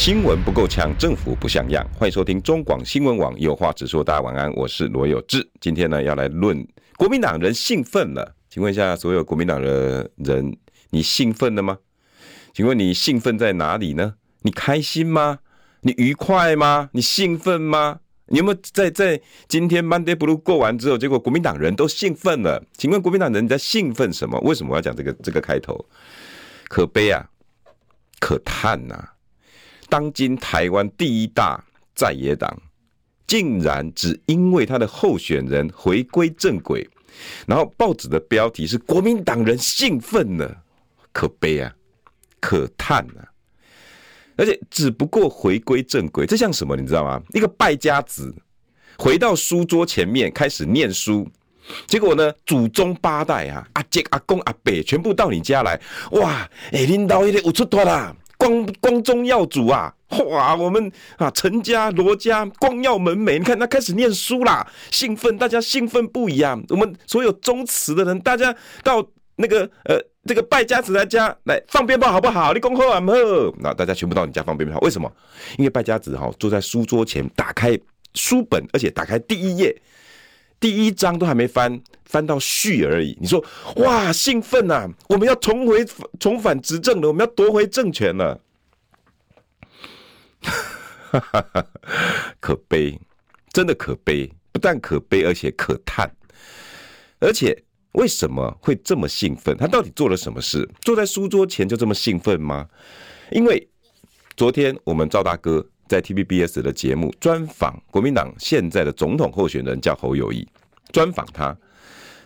[0.00, 1.86] 新闻不够呛，政府不像样。
[1.94, 4.02] 欢迎收听中广新闻网有话直说。
[4.02, 5.46] 大家晚安，我是罗有志。
[5.60, 8.34] 今天呢，要来论国民党人兴奋了。
[8.48, 10.56] 请问一下，所有国民党的人，
[10.88, 11.76] 你兴奋了吗？
[12.54, 14.14] 请问你兴奋在哪里呢？
[14.40, 15.40] 你开心吗？
[15.82, 16.88] 你愉快吗？
[16.94, 18.00] 你兴奋吗？
[18.28, 22.64] 你有没有在在今天 Monday Blue 过完之后，结果国民党人都兴奋了？
[22.72, 24.40] 请问国民党人在兴奋什么？
[24.40, 25.84] 为什么我要讲这个这个开头？
[26.70, 27.28] 可悲啊，
[28.18, 29.12] 可叹呐、啊！
[29.90, 31.62] 当今台湾第一大
[31.94, 32.56] 在野党，
[33.26, 36.88] 竟然只因为他的候选人回归正轨，
[37.46, 40.62] 然后报纸的标题是“国民党人兴奋了”，
[41.12, 41.74] 可悲啊，
[42.40, 43.26] 可叹啊！
[44.36, 46.76] 而且只不过回归正轨，这像什么？
[46.76, 47.20] 你知道吗？
[47.34, 48.34] 一个败家子
[48.96, 51.28] 回到书桌前面开始念书，
[51.86, 55.78] 结果呢，祖宗八代啊，阿姐、阿公、阿伯全部到你家来，
[56.12, 56.48] 哇！
[56.72, 58.16] 哎，领导也得有出头啦。
[58.40, 59.94] 光光宗耀祖啊，
[60.30, 60.56] 哇！
[60.56, 66.58] 我们啊，陈家、罗家光耀门楣，你看他开始念书啦，兴奋，大家兴奋不已啊！
[66.70, 72.54] 我们所有宗祠的人，大家到那个呃这个败家子来家来放鞭炮好不好？
[72.54, 73.54] 你恭贺啊贺！
[73.58, 75.12] 那大家全部到你家放鞭炮，为什么？
[75.58, 77.78] 因为败家子哈坐在书桌前，打开
[78.14, 79.76] 书本，而且打开第一页，
[80.60, 83.16] 第一章都还没翻，翻到序而已。
[83.18, 83.42] 你说
[83.76, 84.86] 哇，兴奋啊！
[85.08, 85.84] 我们要重回
[86.20, 88.38] 重返执政了，我们要夺回政权了。
[92.38, 93.00] 可悲，
[93.52, 96.08] 真的可悲，不但可悲，而且可叹。
[97.18, 99.56] 而且为什么会这么兴奋？
[99.56, 100.68] 他到底做了什么事？
[100.82, 102.68] 坐在书桌前就这么兴奋吗？
[103.32, 103.68] 因为
[104.36, 110.46] 昨天我们赵大哥在 TVBS 的节目专访国民党现在的总统候选人，叫侯友谊，
[110.92, 111.56] 专访他。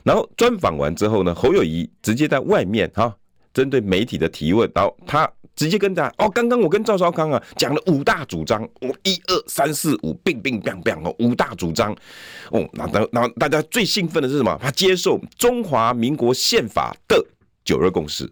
[0.03, 3.17] 然后专访完之后呢，侯友宜直接在外面哈，
[3.55, 5.27] 针对媒体的提问，然后他。
[5.57, 11.93] 直接跟大家哦，刚刚我跟赵少康啊讲了五大主张，我一二三四五，乒乒乓乓哦，五大主张
[12.51, 14.59] 哦，那然然后大家最兴奋的是什么？
[14.61, 17.25] 他接受中华民国宪法的
[17.65, 18.29] 九二共识。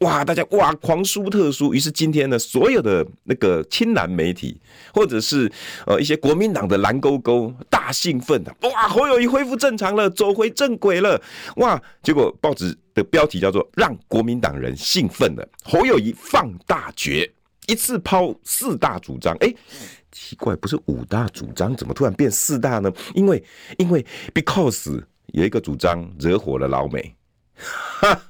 [0.00, 0.24] 哇！
[0.24, 4.60] 大家哇狂输特输，于是今天呢，所有的那个亲蓝媒体，
[4.94, 5.50] 或者是
[5.86, 8.86] 呃一些国民党的蓝勾勾，大兴奋的哇！
[8.88, 11.20] 侯友谊恢复正常了，走回正轨了，
[11.56, 11.82] 哇！
[12.02, 17.28] 结果报纸的标题叫做“让国民党人兴奋了”，侯友谊放大绝，
[17.66, 19.36] 一次抛四大主张。
[19.40, 19.52] 哎，
[20.12, 22.92] 奇怪，不是五大主张，怎么突然变四大呢？
[23.14, 23.42] 因为
[23.78, 27.16] 因为 because 有一个主张惹火了老美，
[27.56, 28.22] 哈。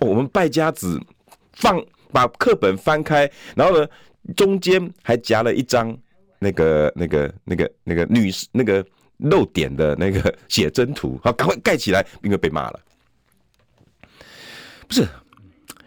[0.00, 1.00] 我们败家子
[1.52, 3.88] 放把课本翻开，然后呢，
[4.36, 5.96] 中间还夹了一张
[6.38, 8.84] 那个那个那个那个女士那个
[9.18, 12.80] 露点的那个写真图，好，赶快盖起来，因为被骂了。
[14.86, 15.06] 不是，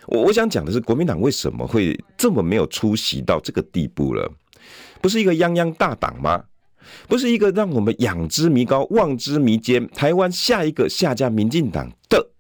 [0.08, 4.32] 我我想讲的是，国民党为什么会这么没有出息到这个地步了？
[5.02, 6.44] 不是一个泱泱大党吗？
[7.08, 12.32] 不是一个让我们仰之弥高、望之弥坚，台湾下一个下架民进党的？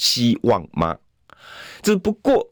[0.00, 0.96] 希望吗？
[1.82, 2.48] 只不过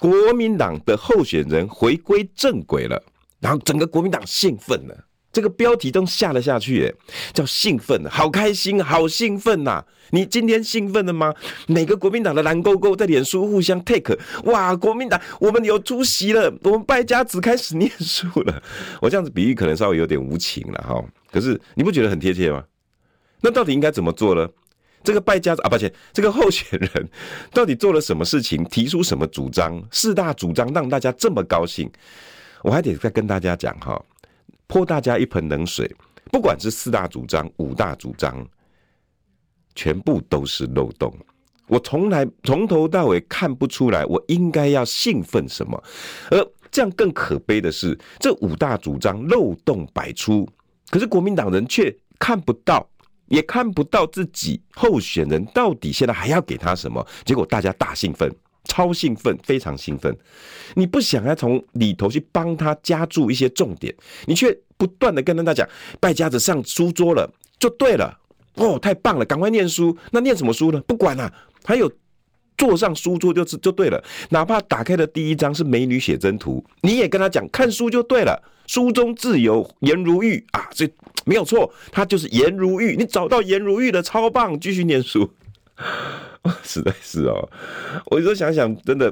[0.00, 3.00] 国民党的候选人回归正轨了，
[3.38, 6.92] 然后整个国民党兴奋了，这个标题都下了下去，哎，
[7.32, 9.84] 叫兴奋，好开心，好兴奋呐！
[10.10, 11.32] 你今天兴奋了吗？
[11.68, 18.60] 每个国民党的蓝勾勾在脸书互相 take，哇，国民党我们有出席了，我们败家子开始念书了。
[19.00, 22.64] 我这样子比喻可能稍微有点无情了哈，可是你不觉得很贴切吗？
[23.40, 24.48] 那到底应该怎么做呢？
[25.02, 27.08] 这个败家子啊，抱歉，这个候选人
[27.52, 28.62] 到底做了什么事情？
[28.64, 29.82] 提出什么主张？
[29.90, 31.90] 四大主张让大家这么高兴？
[32.62, 34.00] 我还得再跟大家讲哈，
[34.66, 35.90] 泼大家一盆冷水。
[36.30, 38.46] 不管是四大主张、五大主张，
[39.74, 41.12] 全部都是漏洞。
[41.66, 45.82] 我从来从头到尾看不出来，我应该要兴奋什么。
[46.30, 50.48] 而这样更可悲的是，这五大主张漏洞百出，
[50.90, 52.86] 可是国民党人却看不到。
[53.30, 58.30] 也看不到自己候选人到底现在还要给他什么，结果大家大兴奋，
[58.64, 60.14] 超兴奋，非常兴奋。
[60.74, 63.94] 你不想要从里头去帮他加注一些重点，
[64.26, 65.68] 你却不断的跟大家讲，
[66.00, 68.18] 败家子上书桌了就对了，
[68.56, 69.96] 哦，太棒了，赶快念书。
[70.10, 70.80] 那念什么书呢？
[70.86, 71.32] 不管了，
[71.64, 71.90] 还有
[72.60, 80.90] 坐上书桌就是就对了，哪怕打开的第一张是美女写真图，你也跟他讲看书就对了，书中自有颜如玉啊，所以
[81.24, 82.96] 没有错，他就是颜如玉。
[82.96, 85.30] 你找到颜如玉的超棒，继续念书。
[86.62, 87.48] 实在是哦，
[88.10, 89.10] 我有时候想想，真的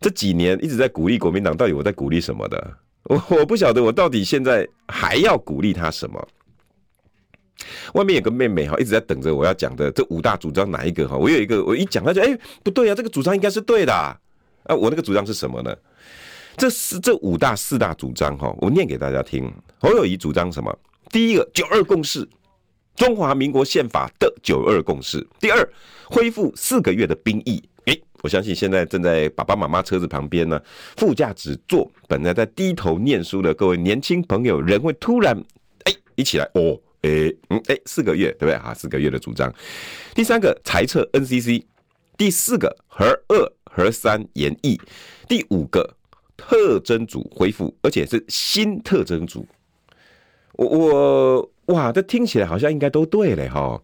[0.00, 2.74] 这几年一直在鼓励国民党，到底我在鼓励什么的？
[3.06, 6.28] 我我不晓得，我到底现在还要鼓励他什么？
[7.94, 11.16] 外面有个妹妹哈，一直在等着我要讲的这五大主张哪一个哈？
[11.16, 14.16] 我有一个，我一讲他就哎不对啊，这个主张应该是对的啊！
[14.68, 15.74] 我那个主张是什么呢？
[16.56, 19.52] 这是这五大四大主张哈，我念给大家听。
[19.78, 20.76] 侯友宜主张什么？
[21.10, 22.28] 第一个九二共识，
[22.94, 25.26] 中华民国宪法的九二共识。
[25.40, 25.68] 第二，
[26.04, 27.62] 恢复四个月的兵役。
[27.86, 30.60] 诶，我相信现在正在爸爸妈妈车子旁边呢，
[30.96, 35.36] 副驾驶座本来在低头念书的各位年轻朋友，人会突然
[35.84, 36.78] 哎一起来哦。
[37.02, 38.74] 诶、嗯，诶、四个月，对不对啊？
[38.74, 39.52] 四个月的主张。
[40.14, 41.64] 第三个，裁撤 NCC。
[42.16, 44.80] 第四个，和二、和三延议。
[45.28, 45.96] 第五个，
[46.36, 49.46] 特征组恢复，而且是新特征组。
[50.52, 53.80] 我我哇，这听起来好像应该都对嘞哈。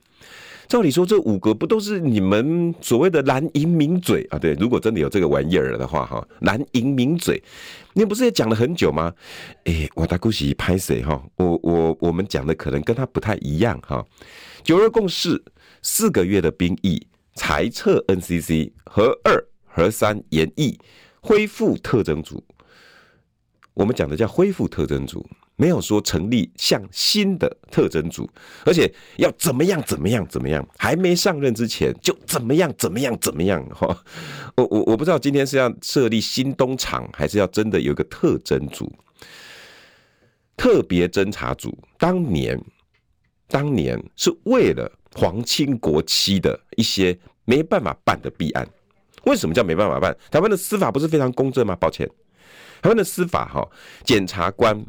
[0.68, 4.38] 照理说，这五个不都是你们所谓的蓝营名嘴啊？
[4.38, 7.42] 对，如果真的有这个玩意儿的话，哈，蓝营名嘴，
[7.94, 9.10] 你不是也讲了很久吗？
[9.64, 11.22] 哎、欸，我大姑喜拍谁哈？
[11.36, 14.04] 我我我们讲的可能跟他不太一样哈。
[14.62, 15.42] 九二共识，
[15.80, 20.78] 四个月的兵役，裁撤 NCC，和二、和三延役，
[21.22, 22.44] 恢复特征组。
[23.72, 25.26] 我们讲的叫恢复特征组。
[25.60, 28.30] 没有说成立像新的特征组，
[28.64, 33.88] 而且要怎么样怎么样怎么样，还没上任之前就怎么样怎么样怎么样 哈。
[34.54, 38.88] 我我我不知道今天是要设立新东厂，还是要真的有一个特征组、
[40.56, 41.76] 特别侦查组。
[41.98, 42.56] 当年，
[43.48, 48.64] 当年是为了皇亲国戚的一些没办法办的弊案。
[49.24, 50.16] 为什么叫没办法办？
[50.30, 51.74] 台湾的司法不是非常公正吗？
[51.74, 52.08] 抱歉，
[52.80, 53.68] 台湾的司法哈，
[54.04, 54.86] 检察官。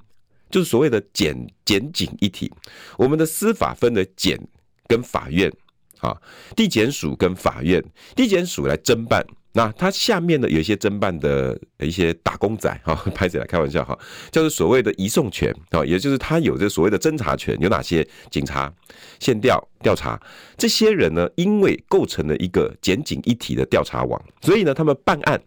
[0.50, 1.36] 就是所谓的检
[1.66, 2.52] 检警一体，
[2.98, 4.40] 我们的司法分的检
[4.88, 5.52] 跟法院
[6.00, 6.16] 啊，
[6.56, 7.84] 地检署跟法院，
[8.16, 13.98] 地检署来侦办，那它下面呢有一些侦办的一些打工仔哈， 拍起来开玩笑哈，
[14.32, 18.74] 叫做所谓的移送权啊，也就是他有这所谓的侦查权，有哪些警察、
[19.20, 20.20] 线调调查
[20.58, 21.30] 这些人呢？
[21.36, 25.42] 因为构成了一个检警一体的调查网，所以呢，他们办案，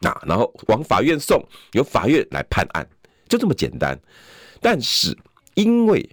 [0.00, 2.88] 那然后往法院送，由法院来判案。
[3.28, 3.98] 就这么简单，
[4.60, 5.16] 但是
[5.54, 6.08] 因为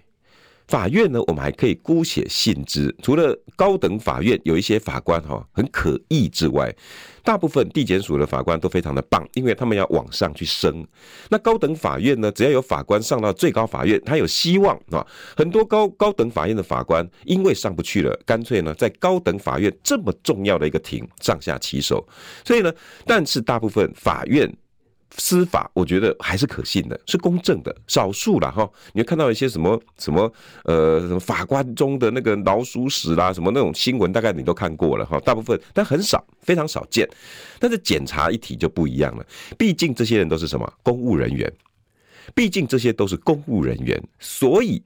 [0.66, 2.94] 法院呢，我们还可以姑且信之。
[3.02, 6.74] 除了高等法院有一些法官哈很可疑之外，
[7.22, 10.82] 大部分地检署的法官都非常的棒，因为他们要往上去升。
[11.28, 15.06] 那高等法院呢，只要有法官上到最高法院，他有希望啊。
[15.36, 22.08] 很多高高等法院的法官因为上不去了，干脆呢在高等法院这么重要的一个庭上下其手。
[22.42, 22.72] 所以呢，
[23.04, 24.50] 但是大部分法院。
[25.16, 28.68] 司法我觉得还是可信的，是公正的，少数啦哈。
[28.92, 30.32] 你会看到一些什么什么
[30.64, 35.20] 呃什么法官中的那个老鼠屎啦，什么那种新闻，大概你都看过了哈。
[35.20, 37.08] 大部分但很少，非常少见。
[37.58, 39.24] 但是检察一体就不一样了，
[39.56, 41.52] 毕竟这些人都是什么公务人员，
[42.34, 44.82] 毕竟这些都是公务人员，所以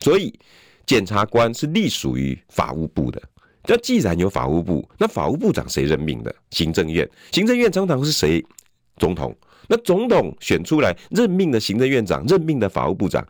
[0.00, 0.36] 所以
[0.84, 3.22] 检察官是隶属于法务部的。
[3.70, 6.34] 那既然有法务部，那法务部长谁任命的？
[6.50, 8.42] 行政院，行政院常常是谁？
[8.98, 9.34] 总统，
[9.68, 13.26] 那总统选出来任命的行政院长，任命的法务部长，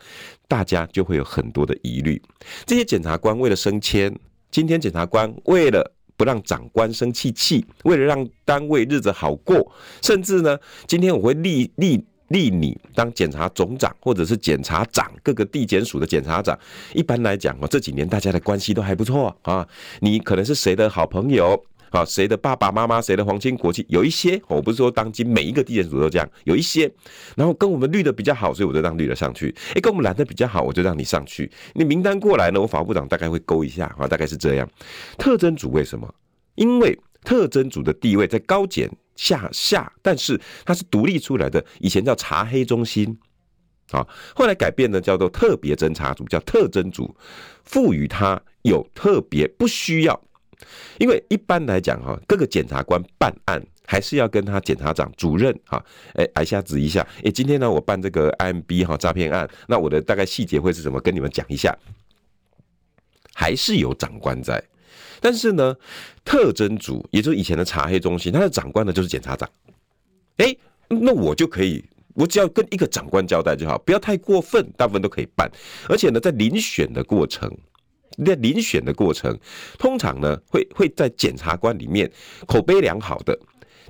[0.49, 2.21] 大家就会有很多的疑虑。
[2.67, 4.13] 这些检察官为了升迁，
[4.51, 9.71] 今天检察官为了不让长官生气气，为了让单位日子好过，
[10.03, 16.59] 甚至呢，今天我会立立立你当检察总长，或者是检察长，各个地检署的检察长。
[16.93, 19.67] 一般来讲哦，这几年大家的关系都还不错啊，
[20.01, 21.65] 你可能是谁的好朋友。
[21.91, 26.91] 好，谁的爸爸妈妈，谁的皇亲国戚，有一些，我不是说当今每一个地检署都这样，有一些，
[27.37, 29.55] 然后跟我们绿的比较好，所以我就让绿的上去。
[29.75, 31.51] 哎，跟我们蓝的比较好，我就让你上去。
[31.75, 34.69] 你名单过来呢，我法务部长大概会勾一下啊，大概是这样。
[35.17, 36.13] 特征组为什么？
[36.57, 43.17] 因为特征组的地位在高检下下，但是它是独立出来的，以前叫查黑中心，
[43.93, 47.17] 啊，后来改变呢，叫做特别侦查组，叫特侦组，
[47.65, 50.21] 赋予它有特别不需要。
[50.99, 55.85] 因为一般来讲哈，各个检察官办案还是要跟他检察长主任哈，
[56.15, 57.07] 哎，挨下指一下。
[57.25, 61.01] 哎，今天呢，我办这个 IMB 哈诈骗案，那我的大概细节会是什么？
[61.01, 61.77] 跟你们讲一下。
[63.35, 64.61] 还是有长官在，
[65.21, 65.77] 但是呢，
[66.25, 69.49] 特侦组也就是以前的查黑中心，他的长官呢就是检察长。
[70.39, 70.57] 哎，
[70.89, 71.85] 那我就可以，
[72.15, 75.49] 我只要跟一个长官交代就好，不要太过分，大部分都可以办。
[75.89, 77.49] 而且呢，在遴选的过程。
[78.25, 79.39] 在遴选的过程，
[79.79, 82.11] 通常呢会会在检察官里面
[82.47, 83.39] 口碑良好的，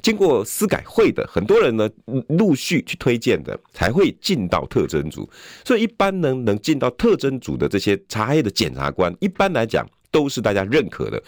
[0.02, 1.88] 经过司改会的很多人呢，
[2.28, 5.28] 陆续去推荐的，才会进到特征组。
[5.64, 11.22] 所以一般呢，能进到特征组的这些查黑的检察官，一般来讲都是大家认可的，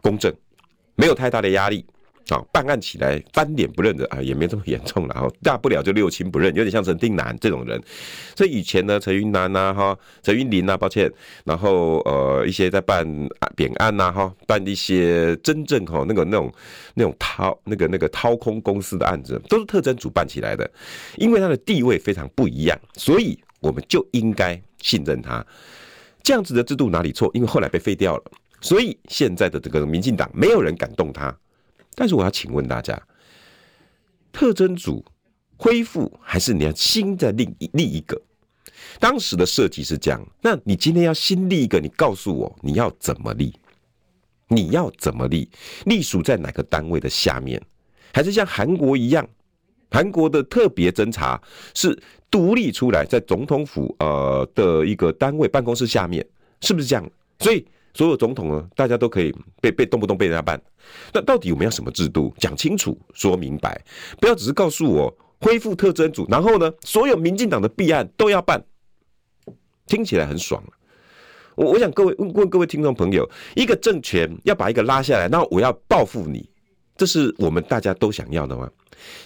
[0.00, 0.32] 公正，
[0.94, 1.84] 没有太大的压力。
[2.28, 7.80] 啊，办案起来翻脸不认的啊，也没这么严重了哈，大不了就六亲不认，有点像陈定南这种人。
[8.34, 11.10] 所以以前呢，陈云南呐，哈，陈云林呐，抱歉，
[11.44, 13.06] 然后呃，一些在办
[13.54, 16.52] 扁案呐，哈，办一些真正哈那个那种
[16.94, 20.68] 那种掏那个那个掏空公司的案子，都是特侦组办起来的，
[21.16, 25.44] 因为他的地位非常不一样，所以我们就应该信任他。
[26.24, 27.30] 这样子的制度哪里错？
[27.34, 28.24] 因为后来被废掉了，
[28.60, 31.32] 所以现在的这个民进党没有人敢动他。
[31.98, 33.00] 但是我要请问大家，
[34.30, 35.02] 特征组
[35.56, 38.20] 恢复还是你要新的立立一个？
[39.00, 43.52] 当时的设计是这样，那你今天要新立一个，你告诉我你要怎么立？
[44.48, 45.50] 你要怎么立？
[45.86, 47.60] 隶属在哪个单位的下面？
[48.12, 49.26] 还是像韩国一样，
[49.90, 51.42] 韩国的特别侦查
[51.74, 51.98] 是
[52.30, 56.24] 独立出来，在总统府呃的一个单位办公室下面，
[56.60, 57.10] 是不是这样？
[57.38, 57.66] 所以。
[57.96, 60.60] 所有总统呢，大家都可以被被动不动被人家办，
[61.14, 62.34] 那到底我们要什么制度？
[62.36, 63.82] 讲清楚，说明白，
[64.20, 68.62] 不要只是告诉我恢复特侦组，然后呢，所有民进党的弊案都要办，
[69.86, 70.62] 听起来很爽。
[71.54, 76.46] 我我想各位问问各位听众朋友，一个政权要把一个拉下来，那我要报复你，
[76.98, 78.70] 这是我们大家都想要的吗？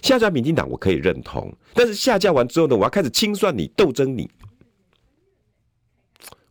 [0.00, 4.31] 下架民进党我可以认同，但是下架完之后呢，我要开始清算你、斗争你，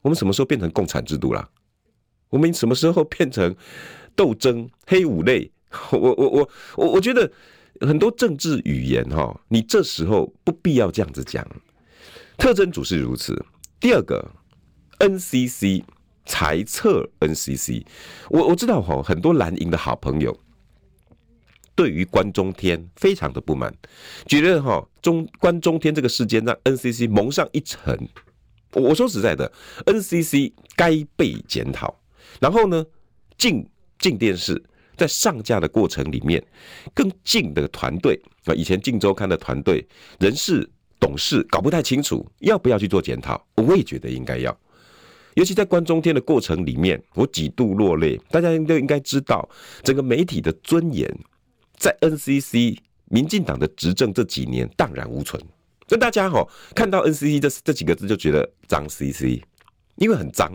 [0.02, 1.50] 我们什么时候变成共产制度了？
[2.30, 3.56] 我们什么时候变成
[4.16, 5.52] 斗争黑五类？
[5.92, 7.32] 我我我我我觉得
[7.82, 11.46] 很多政治语言哈，你这时候不必要这样子讲。
[12.38, 13.46] 特征组是如此。
[13.80, 14.32] 第二个
[15.00, 15.84] ，NCC
[16.26, 17.86] 裁撤 NCC，
[18.30, 20.36] 我我知道哈，很多蓝营的好朋友
[21.76, 23.74] 对于关中天非常的不满，
[24.26, 27.96] 觉得哈中关中天这个事件让 NCC 蒙上一层。
[28.74, 29.52] 我说实在的
[29.86, 32.00] ，NCC 该被检讨。
[32.40, 32.86] 然后呢，
[33.38, 33.66] 进
[34.00, 34.62] 进电视
[34.98, 36.44] 在上架的过程里面，
[36.94, 39.86] 更近的团队啊，以前《镜周刊》的团队
[40.20, 40.70] 人事
[41.00, 44.56] 董事搞不太清楚要不要去做检讨，我也觉得应该要。
[45.36, 48.20] 尤其在关中天的过程里面，我几度落泪。
[48.30, 49.48] 大家都应该知道，
[49.84, 51.10] 整个媒体的尊严
[51.78, 55.42] 在 NCC 民进党的执政这几年荡然无存。
[55.88, 56.46] 所以大家哈
[56.76, 59.42] 看到 NCC 这这几个字就觉得脏 CC，
[59.96, 60.52] 因为很脏。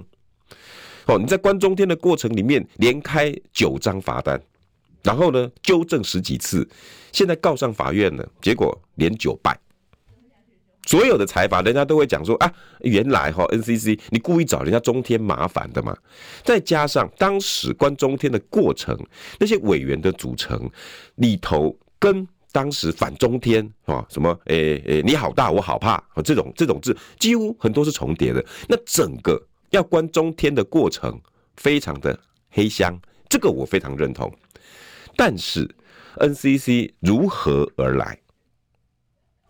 [1.06, 4.40] 哦，你在关中天的过程里面连开九张罚单，
[5.02, 6.66] 然后呢纠正十几次，
[7.12, 9.58] 现在告上法院了，结果连九败。
[10.86, 15.96] 所有的财阀，人家都会讲说啊，原来哈 NCC 你故意找人家中天麻烦的嘛。
[16.42, 18.98] 再加上当时关中天的过程，
[19.38, 20.70] 那些委员的组成
[21.16, 28.44] 里头，跟当时反中天啊什么诶诶、你好大我好怕，这种这种字几乎很多是重叠的。
[28.68, 29.42] 那整个。
[29.74, 31.20] 要关中天的过程
[31.56, 32.18] 非常的
[32.50, 32.96] 黑箱，
[33.28, 34.32] 这个我非常认同。
[35.16, 35.68] 但是
[36.16, 38.18] NCC 如何而来？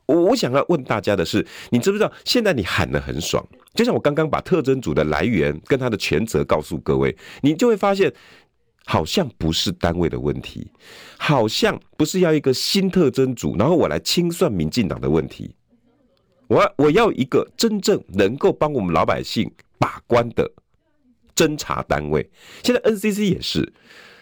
[0.07, 8.13] 我想要问大家的是，你知不知道现在你喊的很爽，就像我刚刚把特征组的来源跟他的权责告诉各位，你就会发现
[8.85, 10.71] 好像不是单位的问题，
[11.19, 15.55] 好像不是要一个新特征组，然后我来清算民进党的问题。
[16.47, 19.51] 我我要一个真正能够帮我们老百姓。
[19.79, 20.51] 把关的
[21.35, 22.31] 侦查单位，
[22.63, 23.73] 现在 NCC 也是。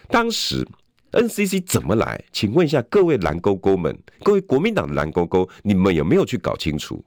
[0.09, 0.67] 当时
[1.11, 2.23] NCC 怎么来？
[2.31, 7.03] 请问一下各位蓝勾勾们，各位国民党的蓝勾勾，你们有没有去搞清楚？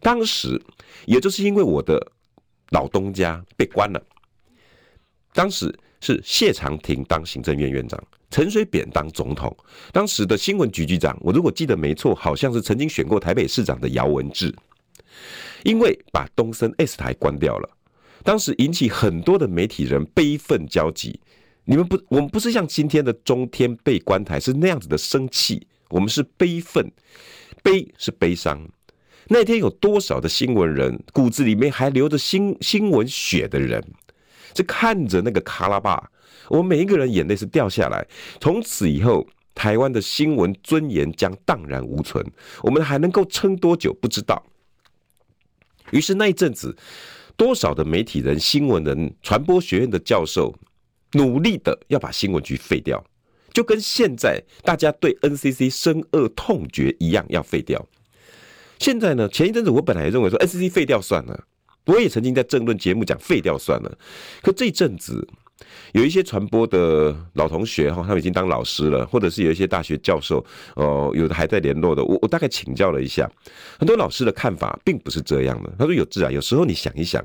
[0.00, 0.60] 当时
[1.06, 2.00] 也就是因为我的
[2.70, 4.02] 老东家被关了，
[5.32, 9.56] 当时是谢长廷当行政院院长，陈水扁当总统，
[9.92, 14.54] 当时的新闻局局长，我如果记得没错，好像是曾经选过台北市长的姚文智。
[15.64, 17.68] 因为把东森 S 台关掉了，
[18.22, 21.18] 当时引起很多的媒体人悲愤交集。
[21.64, 26.86] 你们不，我们不是像今天的中天被关台是那样子的生气，我们是悲愤，
[27.62, 28.60] 悲是悲伤。
[29.28, 33.82] 那天有多少的新闻人骨子里面还流着新新闻血的人，
[34.52, 36.10] 就看着那个卡拉巴，
[36.50, 38.06] 我们每一个人眼泪是掉下来。
[38.38, 42.22] 从此以后，台湾的新闻尊严将荡然无存。
[42.62, 43.94] 我们还能够撑多久？
[43.94, 44.44] 不知道。
[45.94, 46.76] 于是那一阵子，
[47.36, 50.52] 多少的媒体人、新闻人、传播学院的教授，
[51.12, 53.02] 努力的要把新闻局废掉，
[53.52, 57.86] 就跟现在大家对 NCC 深恶痛绝一样，要废掉。
[58.80, 61.44] 现在呢，前一阵子我本来也认为说 NCC 废掉算了，
[61.86, 63.96] 我也曾经在政论节目讲废掉算了。
[64.42, 65.26] 可这阵子
[65.92, 70.44] 有一些传播的老同学哈，他们已经当老师了，或者是有一些大学教授，
[70.74, 72.04] 哦，有的还在联络的。
[72.04, 73.30] 我我大概请教了一下，
[73.78, 75.72] 很多老师的看法并不是这样的。
[75.78, 77.24] 他说：“有志啊，有时候你想一想，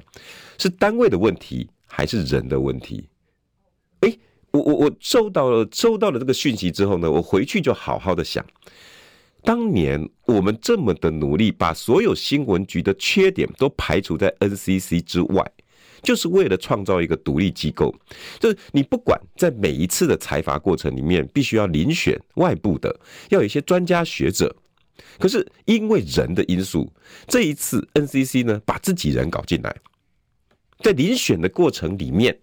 [0.60, 3.10] 是单位的问题还是人的问题？”
[4.02, 4.18] 哎，
[4.52, 8.46] 我我我收到了收到了这个讯息之后呢，我回去就好好的想，
[9.44, 15.52] 当年我们这么的努力，把所有新闻局的缺点都排除在 NCC 之外。
[16.02, 17.94] 就是为了创造一个独立机构，
[18.40, 24.56] 就是你不管在每一次的财阀过程里面，必须要遴选外部的，要有一些专家学者。
[25.18, 26.92] 可是因为人的因素，
[27.28, 29.76] 这一次 NCC 呢，把自己人搞进来，
[30.80, 32.38] 在遴选的过程里面，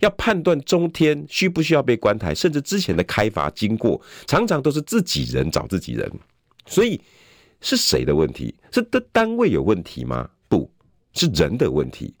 [0.00, 6.10] 要判断中天需不需要被关台，甚至之前的开罚经过，常常都是自己人找自己人。
[6.66, 7.00] 所以
[7.60, 8.54] 是谁的问题？
[8.72, 10.28] 是的单位有问题吗？
[10.48, 10.70] 不
[11.14, 12.14] 是人的问题。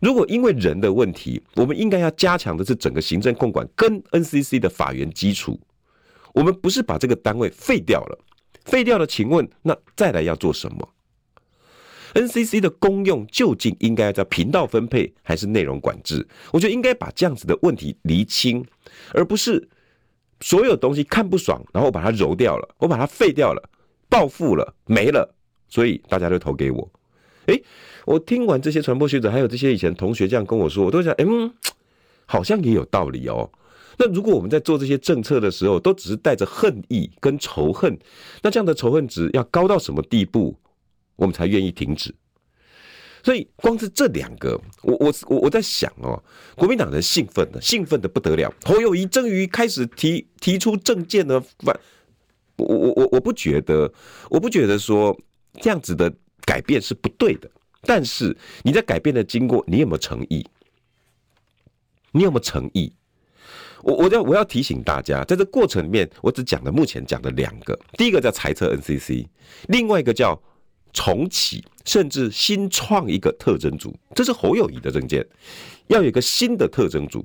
[0.00, 5.58] 如果因为人的问题，我们应该要加强的是整个行政控管跟 NCC 的法源基础。
[6.34, 8.18] 我们不是把这个单位废掉了，
[8.64, 10.88] 废掉了，请问那再来要做什么
[12.14, 16.26] ？NCC 的功用究竟应该在频道分配还是内容管制？
[16.52, 18.64] 我觉得应该把这样子的问题厘清，
[19.12, 19.68] 而不是
[20.40, 23.68] 所有东西看不爽，然后把它揉掉了，我把它废掉了，
[24.08, 25.34] 报复了，没了，
[25.68, 26.88] 所以大家都投给我。
[27.48, 27.64] 诶，
[28.04, 31.50] 我听完这些传播学者，还有这些以前同学这样跟我说，我都想，嗯，
[32.26, 33.50] 好像也有道理哦。
[33.98, 37.98] 那如果我们在做这些政策的时候，都只是带着恨意跟仇恨，
[38.42, 40.54] 那这样的仇恨值要高到什么地步，
[41.16, 42.14] 我们才愿意停止？
[43.24, 46.22] 所以，光是这两个，我我我我在想哦，
[46.54, 48.52] 国民党人兴奋的，兴奋的不得了。
[48.64, 51.74] 侯友谊终于开始提提出政见的反，
[52.56, 53.90] 我我我我不觉得，
[54.28, 55.18] 我不觉得说
[55.62, 56.12] 这样子的。
[56.48, 57.50] 改变是不对的，
[57.82, 60.46] 但是你在改变的经过，你有没有诚意？
[62.12, 62.90] 你有没有诚意？
[63.82, 69.26] 我我要我要提醒大家，在这过程里面，我只讲了目前讲的两个，第一个叫裁撤 NCC，
[69.66, 70.40] 另外一个叫
[70.94, 75.22] 重启，甚至新创一个特征组，这是侯友宜的政见，
[75.88, 77.22] 要有一个新的特征组，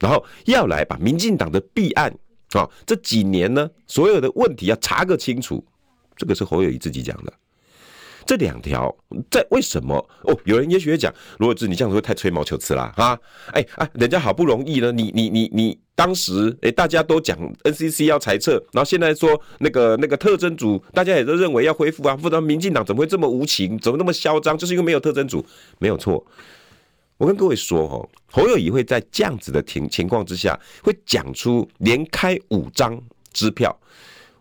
[0.00, 2.10] 然后要来把民进党的弊案
[2.52, 5.62] 啊，这几年呢，所有的问题要查个清楚，
[6.16, 7.32] 这个是侯友宜自己讲的。
[8.26, 8.94] 这两条
[9.30, 10.36] 在为什么哦？
[10.44, 13.18] 有人也许会讲，罗志，你这样子会太吹毛求疵啦啊！
[13.52, 24.56] 哎哎，人家好不容易呢，你你你你当时哎，大家都讲 NCC 要裁撤，然后现在说那个那个特征组，大家也都认为要恢复啊，不然民进党怎么会这么无情，怎么那么嚣张？
[24.56, 25.44] 就是因为没有特征组，
[25.78, 26.24] 没有错。
[27.16, 33.00] 我跟各位说哦，侯友宜会在这样子的情情况之下，会讲出连开五张
[33.32, 33.78] 支票，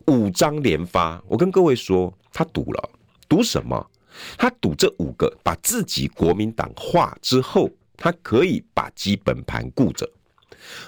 [0.07, 1.23] 五张连发。
[1.27, 2.89] 我跟各位说，他赌了。
[3.27, 3.85] 赌什么？
[4.37, 10.07] 他赌这五个把自己国民党化之后，他可以把基本盘顾着。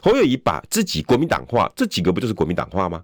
[0.02, 3.04] 侯友谊把自己国民党化，这几个不就是国民党化吗？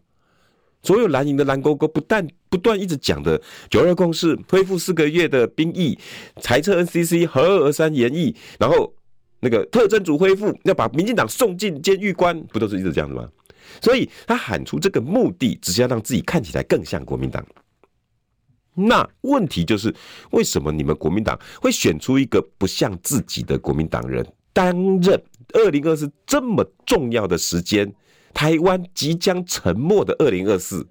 [0.84, 3.39] 所有蓝营的蓝勾勾不但不断一直讲的
[3.70, 5.98] 九二共识，恢复四个月的兵役，
[6.39, 8.91] 裁撤 NCC，核二三延役，然后
[9.39, 13.28] 那个特侦组恢复，要把民进党送进监狱关，不都是一直这样子吗？
[13.82, 17.46] 所以他喊出这个目的，只是要让自己看起来更像国民党。
[18.88, 19.94] 那问题就是，
[20.32, 27.94] 为什么你们国民党会选出一个不像自己的国民党人担任二零二四这么重要的时间，
[28.34, 30.88] 台湾即将沉没的二零二四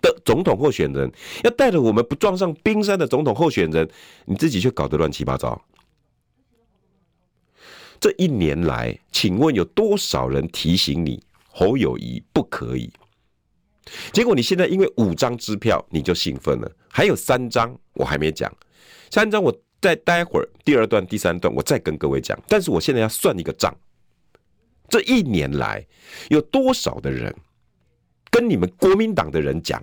[0.00, 1.10] 的总统候选人，
[1.44, 3.88] 要带着我们不撞上冰山的总统候选人，
[4.24, 5.60] 你自己却搞得乱七八糟。
[8.00, 12.90] 这一年来，请问有多少人提醒你侯友宜不可以？
[14.12, 18.52] 结果你现在因为五张支票你就兴奋了，还有三张我还没讲，
[19.10, 23.74] 三张我再待会儿第二段第三段我再跟各位讲，但是我现在要算一个账，
[24.88, 25.84] 这一年来
[26.28, 27.34] 有多少的人
[28.30, 29.82] 跟你们国民党的人讲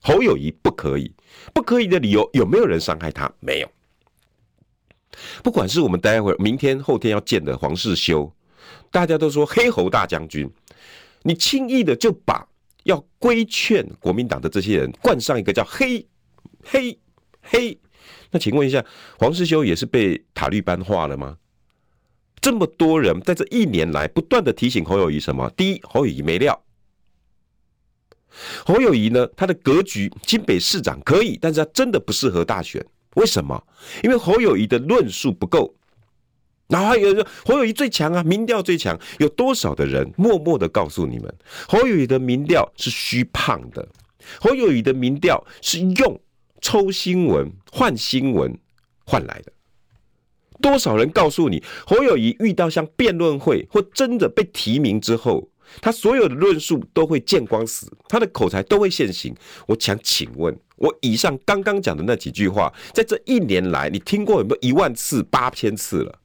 [0.00, 1.12] 侯友谊不可以，
[1.52, 3.30] 不可以的理由有没有人伤害他？
[3.40, 3.70] 没有，
[5.42, 8.32] 不管是我们待会儿明天后天要见的黄世修，
[8.90, 10.50] 大家都说黑侯大将军，
[11.22, 12.48] 你轻易的就把。
[12.88, 16.04] 要规劝国民党的这些人冠上一个叫黑
[16.64, 16.98] 黑
[17.42, 17.78] 黑，
[18.30, 18.82] 那请问一下，
[19.18, 21.36] 黄世修也是被塔利班化了吗？
[22.40, 25.50] 这么多人在这一年来不断的提醒侯友谊什么？
[25.50, 26.64] 第一，侯友谊没料。
[28.64, 32.82] 侯友谊呢，他的格局，金北市长可以，但是他真的不适合大选。
[33.16, 33.62] 为什么？
[34.02, 35.74] 因为侯友谊的论述不够。
[36.68, 41.34] 然后有人说侯友谊最强啊，民调最强，有多少的人默默的告诉你们，
[41.66, 43.88] 侯友谊的民调是虚胖的，
[44.40, 46.20] 侯友谊的民调是用
[46.60, 48.54] 抽新闻换新闻
[49.06, 49.52] 换来的，
[50.60, 55.48] 多少人告诉你，侯友谊遇到像辩论会或真的被提名之后，
[55.80, 59.34] 他所有的论述都会见光死，他的口才都会现形。
[59.66, 66.18] 我想请问，我以上刚刚讲的那几句话，在这一年来，你听过有没有一万次、八千次了？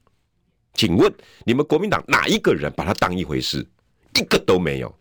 [0.74, 1.14] 请问
[1.46, 3.66] 你们国民党哪一个人把他当一回事？
[4.16, 4.94] 一个都没有。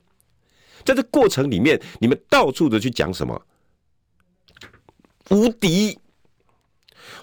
[0.84, 3.40] 在这过程里面，你们到处的去讲什么
[5.30, 5.98] 无敌？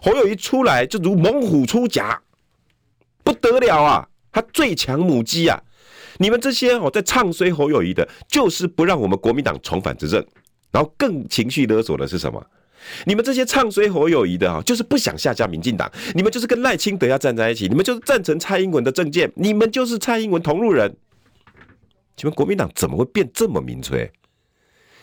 [0.02, 2.22] 侯友谊出来就如猛虎出闸，
[3.24, 4.08] 不得了啊！
[4.32, 5.62] 他最强母鸡啊！
[6.18, 10.26] 你们这些哦在唱衰侯友谊的，就是不让我们国民党重返执政，
[10.72, 12.46] 然后更情绪勒索的是什么？
[13.06, 20.96] 你们这些唱衰侯友宜的啊，就是不想下架民进党，你们就是跟赖清德要站在一起，你们就是赞成蔡英文的政见，你们就是蔡英文同路人。
[22.18, 24.12] 请问国民党怎么会变这么民粹？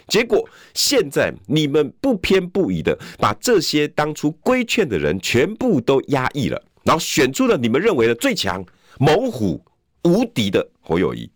[0.06, 8.64] 结果现在你们不偏不倚的把这些当初规劝的人全部都压抑了，然后选出了你们认为的最强
[8.98, 9.60] 猛虎
[10.04, 11.28] 无敌的侯友宜，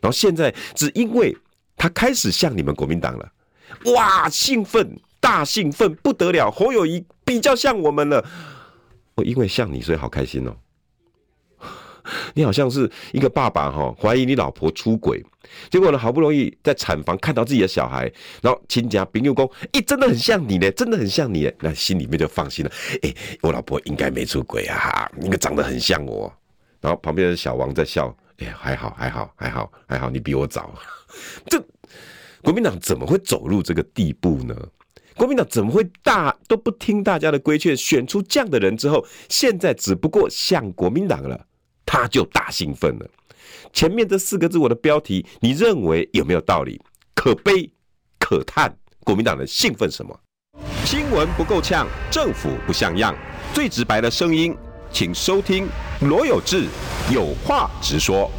[0.00, 1.36] 然后现在只因为
[1.76, 3.32] 他开始像你们国民党了，
[3.94, 8.22] 哇，兴奋，大兴奋不得了，侯友宜比较像我们了，
[9.14, 10.54] 我因为像你，所以好开心哦。
[12.34, 15.24] 你好像是一个爸爸哈，怀疑你老婆出轨，
[15.70, 26.30] 结果呢，好不容易在产房看到自己的小孩，然后亲家朋友讲，哎，真的很像你呢，真的很像你，那心里面就放心了，哎，我老婆应该没出轨啊，应该长得很像我。
[26.82, 30.78] 然后旁边的小王在笑，哎，还好，还好，还好，还好，你比我早。
[31.46, 31.58] 这
[32.42, 34.54] 国民党怎么会走入这个地步呢？
[35.16, 41.46] 国民党怎么会大都不听大家的规劝，选出这样的人之后，现在只不过像国民党了。
[41.86, 43.06] 他就大兴奋了。
[43.72, 46.80] 前面这四个字，我的标题，你认为有没有道理？
[47.14, 47.70] 可悲
[48.18, 50.18] 可叹，国民党人兴奋什么？
[50.84, 53.14] 新闻不够呛，政府不像样，
[53.52, 54.56] 最直白的声音，
[54.90, 55.68] 请收听
[56.00, 56.66] 罗有志
[57.12, 58.30] 有话直说。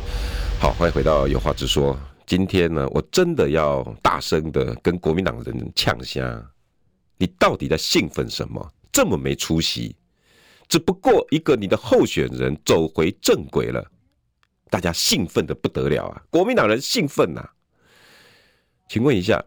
[0.59, 1.97] 好，欢迎回到有话直说。
[2.25, 6.43] 今天呢，我真的要大声的跟国民党人呛声，
[7.17, 8.71] 你到底在兴奋什么？
[8.91, 9.95] 这么没出息！
[10.67, 13.85] 只不过一个你的候选人走回正轨了，
[14.69, 16.21] 大家兴奋的不得了啊！
[16.29, 17.45] 国民党人兴奋呐！
[18.87, 19.43] 请问一下，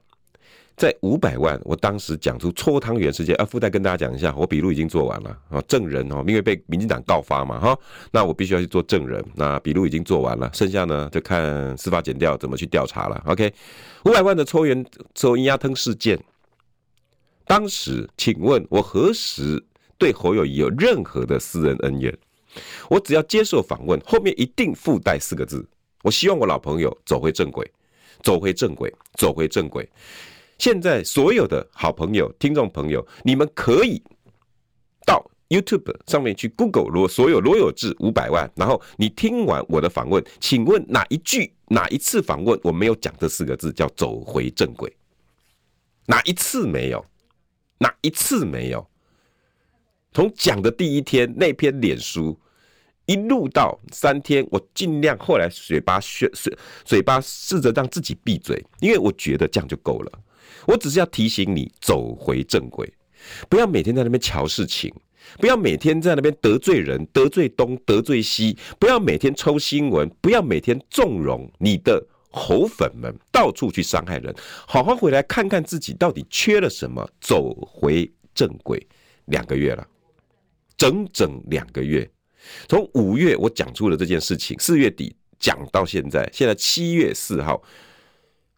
[0.76, 7.78] 在五百万，我当时讲出搓汤圆事件啊，附带跟大家讲一下，我笔录已经做完了啊，证人哦，因为被民进党告发嘛哈，
[8.12, 13.22] 那我必须要去做证人，那笔录已经做完了，剩下呢就看司法检调怎么去调查了。
[13.26, 13.52] OK，
[14.04, 16.16] 五百万的搓圆搓银鸭汤事件，
[17.48, 19.60] 当时请问我何时？
[20.00, 22.16] 对侯友谊有任何的私人恩怨，
[22.88, 25.68] 我只要接受访问，后面一定附带四个字：
[26.04, 27.68] 我希望我老朋友走回正轨，
[28.22, 29.90] 走回正轨，走回正轨。
[30.56, 34.00] 现在所有的好朋友、听众朋友，你们可以
[35.04, 44.96] 到 YouTube 上面去 Google 罗所有罗有志五百万，然后你听完我的访问，请问哪一句、哪一次访问我没有讲这四个字叫走回正轨？
[46.06, 47.04] 哪一次没有？
[47.78, 48.86] 哪一次没有？
[50.12, 52.36] 从讲的第一天那篇脸书，
[53.06, 60.12] 一路到三天，我尽量后来嘴巴学嘴嘴巴试着让自己闭嘴，因为我觉得这样就够了。
[60.66, 62.92] 我只是要提醒你走回正轨，
[63.48, 64.92] 不要每天在那边瞧事情，
[65.38, 72.04] 不要每天在那边得罪人、得罪东、得罪西，不要每天抽新闻，不要每天纵容你的
[72.38, 74.34] 猴粉们到处去伤害人，
[74.66, 78.86] 好好回来看看自己到底缺了什么，走回正轨。
[79.26, 79.86] 两个月了。
[80.78, 82.08] 整整两个月，
[82.68, 87.60] 从五月我讲出了这件事情，四月底讲到现在，现在七月四号，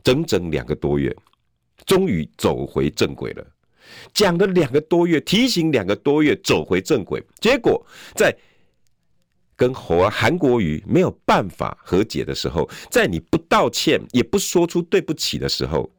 [0.05, 1.17] 整整两个多月，
[1.87, 3.47] 终于走回正轨了。
[4.13, 7.83] 讲了两个多月，提醒两个多月走回正轨，结果
[8.15, 8.37] 在
[9.61, 15.91] 跟侯韩国瑜没有办法和解的时候，在你不道歉也不说出对不起的时候，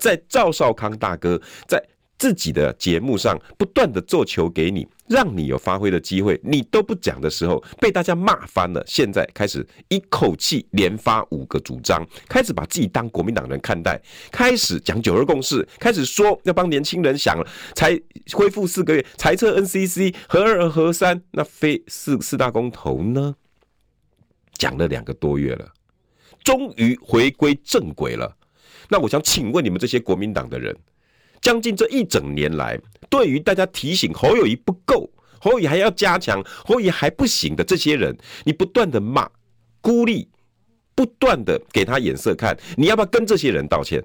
[0.00, 1.78] 在赵少康大哥在
[2.16, 4.88] 自己的节目上不断的做球给你。
[5.10, 8.80] 让你有发挥的机会，你都不讲的时候，被大家骂翻了。
[8.86, 17.44] 现在开始一口气连发五个主张，开始把自己当国民党人看待，开始讲九二共识，开始说要帮年轻人想了，
[17.74, 18.00] 才
[18.32, 23.34] 恢复四个月，裁撤 NCC 核二核三，那非四四大公投呢？
[24.52, 25.72] 讲了两个多月了，
[26.44, 28.36] 终于回归正轨了。
[28.88, 30.76] 那我想请问你们这些国民党的人，
[31.40, 39.28] 将近这一整年来，对于大家提醒侯友宜不够，侯友宜还要加强，侯友宜还不行的这些人，你不断的骂、
[39.80, 40.28] 孤立，
[40.94, 44.04] 不断的给他眼色看，你要不要跟这些人道歉？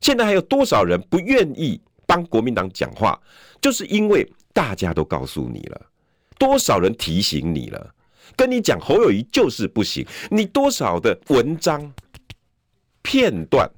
[0.00, 3.20] 现在还有多少人不愿意帮国民党讲话？
[3.60, 5.80] 就是因为大家都告诉你了，
[6.38, 7.94] 多少人提醒你了？
[8.34, 11.92] 跟你讲侯友宜就是不行，你多少的文章
[13.02, 13.70] 片段、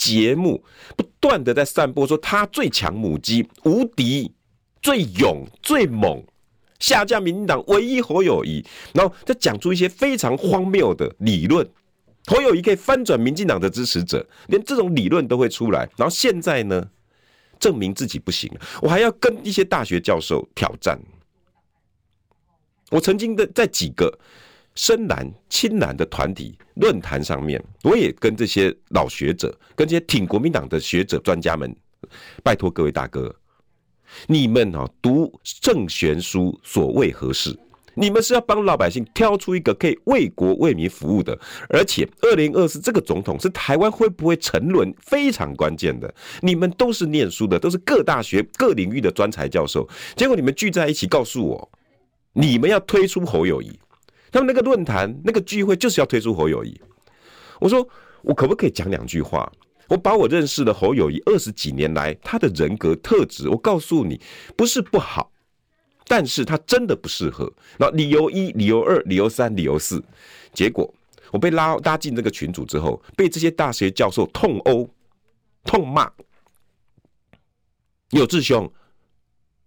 [0.00, 0.64] 节目
[0.96, 4.32] 不断的在散播说他最强母鸡、无敌、
[4.80, 6.24] 最勇、最猛，
[6.78, 11.68] 下架民进党唯一侯友宜，然后再讲出一些非常荒谬的理论，
[12.24, 15.86] 侯友宜可以翻转民进党的支持者，连这种理论都会出来。
[15.98, 16.88] 然后现在呢，
[17.58, 20.98] 证明自己不行了，我还要跟一些大学教授挑战。
[22.90, 24.18] 我曾经的在几个
[24.80, 31.70] 深蓝、亲蓝的团体论坛上面，我也跟这些老学者、跟这些挺国民党的学者、专家们，
[32.42, 33.30] 拜托各位大哥，
[34.26, 37.54] 你们啊读圣贤书所为何事？
[37.92, 41.38] 你们是要帮老百姓挑出一个可以为国为民服务的，
[41.68, 46.10] 而且二零二四这个总统是台湾会不会沉沦非常关键的。
[46.40, 51.70] 你们都是念书的，都是各大学各领域的专才教授，结果你们聚在一起告诉我。
[52.32, 53.78] 你们要推出侯友宜，
[54.30, 56.80] 他们那个论坛、那个聚会就是要推出侯友谊。
[57.58, 57.86] 我说，
[58.22, 59.50] 我可不可以讲两句话？
[59.88, 64.20] 我把我认识的侯友谊二十几年来他的人格特质，我告诉你，
[64.56, 65.32] 不是不好，
[66.06, 67.52] 但是他真的不适合。
[67.76, 70.02] 那理由一、理由二、理由三、理由四，
[70.52, 70.92] 结果
[71.32, 74.88] 我被拉拉进这个群组之后，被这些大学教授痛殴、
[75.64, 76.10] 痛骂。
[78.10, 78.72] 有志兄。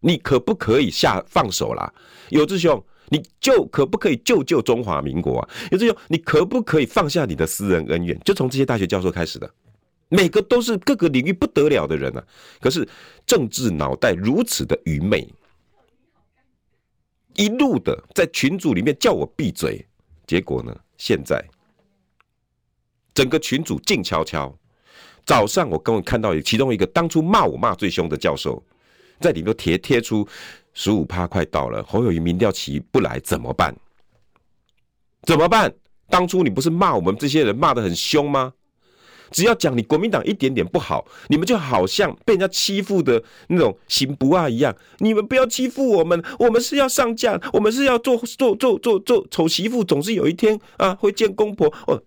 [0.05, 1.93] 你可不可以下放手啦？
[2.27, 5.49] 有志兄，你就可不可以救救中华民国啊？
[5.71, 8.19] 有志兄，你可不可以放下你的私人恩怨？
[8.25, 9.49] 就从这些大学教授开始的，
[10.09, 12.23] 每个都是各个领域不得了的人啊。
[12.59, 12.87] 可是
[13.25, 15.27] 政治脑袋如此的愚昧，
[17.35, 19.85] 一路的在群组里面叫我闭嘴，
[20.25, 20.75] 结果呢？
[20.97, 21.43] 现在
[23.13, 24.55] 整个群组静悄悄。
[25.25, 28.63] 早上我刚刚看到其中一个当初骂我骂最凶的教授。
[29.19, 30.27] 在里面贴贴出
[30.73, 33.75] 十五趴快到了，侯友谊民调起不来怎么办？
[35.23, 35.73] 怎么办？
[36.09, 38.53] 当初你不是骂我们这些人骂的很凶吗？
[39.31, 44.75] 只要讲你国民党一点点不好，你们就好像被人家欺负的那种行不啊一样。
[44.99, 51.67] 你们不要欺负我们，我们是要上架，我们是要做做做做做丑媳妇，总是有一天啊会见公婆。
[51.87, 51.99] 哦，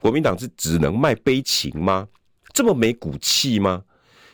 [0.00, 2.08] 国民党是只能卖悲情吗？
[2.52, 3.84] 这么没骨气吗？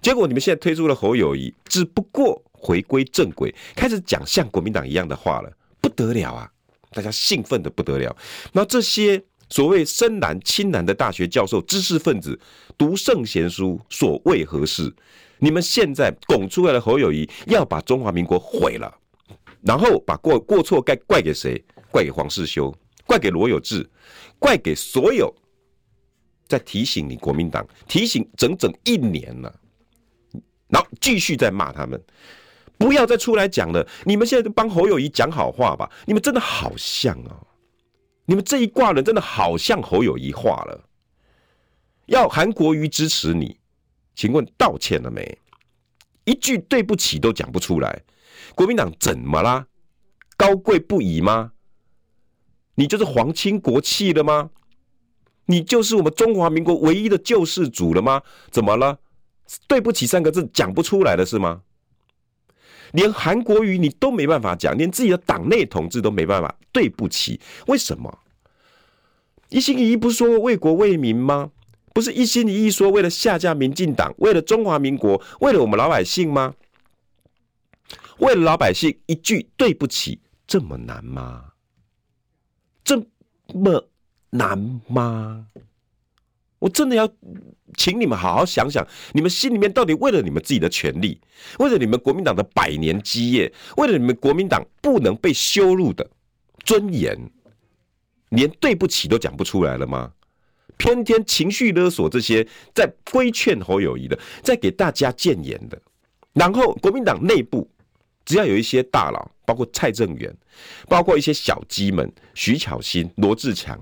[0.05, 6.47] 结果你们现在推出了侯友谊，只不过回归正轨，开始讲像国民党一样的话了，不得了啊！
[6.91, 8.15] 大家兴奋的不得了。
[8.53, 12.39] 那这些所谓深蓝、亲蓝的大学教授、知识分子，
[12.77, 14.95] 读圣贤书所为何事？
[15.39, 18.95] 你们现在拱出来的侯友谊要把中华民国毁了，
[19.63, 21.65] 然后把过过错该怪给谁？
[21.91, 22.71] 怪给黄世修，
[23.07, 23.89] 怪给罗有志，
[24.39, 25.35] 怪给所有
[26.47, 29.61] 在提醒你国民党，提醒整整一年了。
[30.69, 32.03] 然后继续再骂他们，
[32.79, 33.87] 不要再出来讲了。
[34.05, 35.91] 你们现在就帮侯友谊讲好话吧。
[36.07, 37.47] 你们真的好像哦，
[38.27, 40.89] 你们这一挂人真的好像侯友谊话了。
[42.07, 43.59] 要韩国瑜支持你，
[44.15, 45.39] 请问道歉了没？
[46.25, 48.03] 一句对不起都讲不出来。
[48.55, 49.67] 国民党怎么啦？
[50.37, 51.53] 高贵不已吗？
[52.75, 54.51] 你就是皇亲国戚了吗？
[55.47, 58.23] 你就是我们中华民国唯一的救世主了吗？
[58.51, 58.99] 怎么了？
[59.67, 61.63] 对不起三个字讲不出来的是吗？
[62.93, 68.21] 连韩国瑜你都没办法讲，连自己的党内同志都没办法对不起，为什么？
[69.49, 71.51] 一心一意不是说为国为民吗？
[71.93, 76.55] 不是一心一意说为了下架民进党，为了中华民国，为了我们老百姓吗？
[78.19, 81.53] 为了老百姓一句对不起这么难吗？
[82.85, 83.05] 这
[83.53, 83.89] 么
[84.31, 85.47] 难吗？
[86.59, 87.09] 我真的要
[87.77, 91.21] 请你们好好想想，你们心里面到底为了你们自己的权利，
[91.59, 96.09] 为了你们国民党的百年基业，为了你们国民党不能被羞辱的
[96.65, 97.19] 尊严，
[98.31, 100.13] 连对不起都讲不出来了吗？
[100.77, 105.81] 偏偏情绪勒索这些在规劝侯友谊的，在给大家建言的，
[106.33, 107.71] 然后国民党内部
[108.25, 110.35] 只要有一些大佬，包括蔡正元，
[110.89, 113.81] 包括一些小鸡们，徐巧芯、罗志强。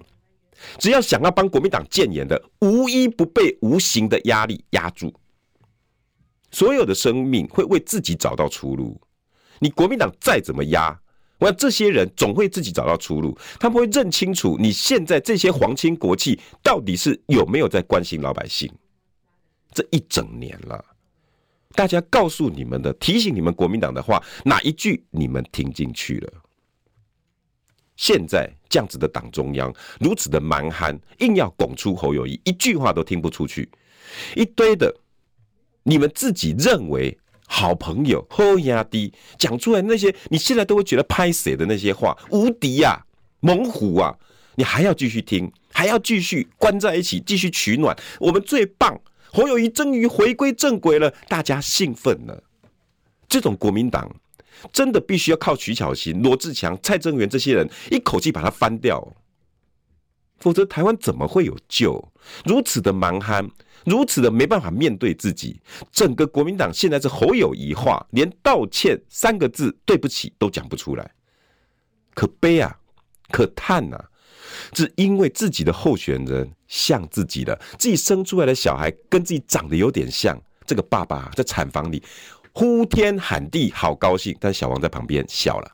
[0.78, 5.12] 只要想要帮国民党建言的，无一不被无形的压力压住。
[6.50, 9.00] 所有的生命会为自己找到出路。
[9.58, 11.00] 你国民党再怎么压，
[11.38, 13.38] 我想这些人总会自己找到出路。
[13.58, 18.70] 他们会认清楚你现在这些皇亲国戚到底是有没有在关心老百姓。
[19.72, 20.84] 这一整年了，
[21.74, 26.41] 大家告诉你们的、提醒你们国民党的话，哪一句你们听进去了？
[28.02, 33.70] 现在这样子的党中央如此的蛮憨，硬要拱出侯友宜，一句话都听不出去。
[34.34, 34.92] 一堆的
[35.84, 43.00] 你们自己认为好朋友，好压低，讲出来那些你现在都会觉得拍谁的那些话，无敌呀、
[43.38, 44.12] 猛虎啊，
[44.56, 52.42] 你还要继续听，还要继续关在一起，继续取暖，我们最棒，侯友宜终于回归正轨了，大家兴奋了。
[53.28, 54.12] 这种国民党
[54.72, 59.06] 真的必须要靠徐巧芯、罗志强、蔡正元这些人一口气把它翻掉，
[60.38, 62.12] 否则台湾怎么会有救？
[62.44, 63.48] 如此的蛮憨。
[63.84, 65.60] 如此的没办法面对自己，
[65.90, 71.10] 整个国民党现在是侯友宜化，连道歉三个字对不起都讲不出来，
[72.14, 72.78] 可悲啊，
[73.32, 74.04] 可叹啊，
[74.72, 82.00] 是因为自己的候选人像自己的，自己生出来的小孩跟自己长得有点像，这个爸爸在产房里
[82.54, 85.72] 呼天喊地，好高兴，但小王在旁边笑了。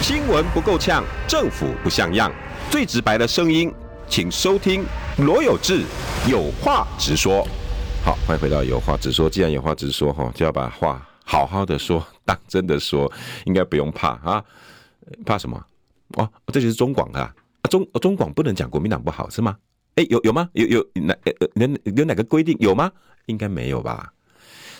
[0.00, 2.32] 新闻不够呛，政府不像样，
[2.70, 3.72] 最直白的声音。
[4.06, 4.84] 请收听
[5.18, 5.82] 罗有志
[6.30, 7.44] 有话直说。
[8.04, 9.28] 好，欢迎回到有话直说。
[9.28, 13.10] 既然有话直说，哈，就要把话好好的说，当真的说，
[13.44, 14.44] 应该不用怕啊。
[15.26, 15.60] 怕什么？
[16.16, 17.34] 哦，这就是中广啊。
[17.68, 19.56] 中中广不能讲国民党不好是吗？
[19.96, 20.48] 哎，有有吗？
[20.52, 21.16] 有有哪
[21.96, 22.92] 有哪个规定有吗？
[23.26, 24.12] 应该没有吧。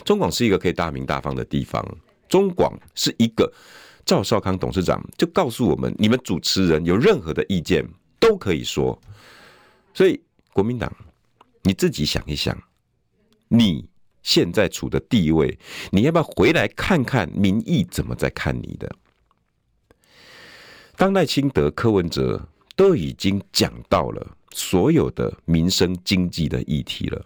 [0.05, 1.83] 中广是一个可以大名大放的地方。
[2.29, 3.51] 中广是一个
[4.05, 7.85] 赵少康董事长就告诉我们，你们主持人有任何的意见
[8.19, 8.97] 都可以说。
[9.93, 10.21] 所以，
[10.53, 10.91] 国民党，
[11.63, 12.57] 你自己想一想，
[13.47, 13.87] 你
[14.21, 15.57] 现在处的地位，
[15.91, 18.91] 你要不要回来看看民意怎么在看你的？
[20.97, 27.25] 当赖清德、柯文哲都已经讲到了所有的民生经济的议题了，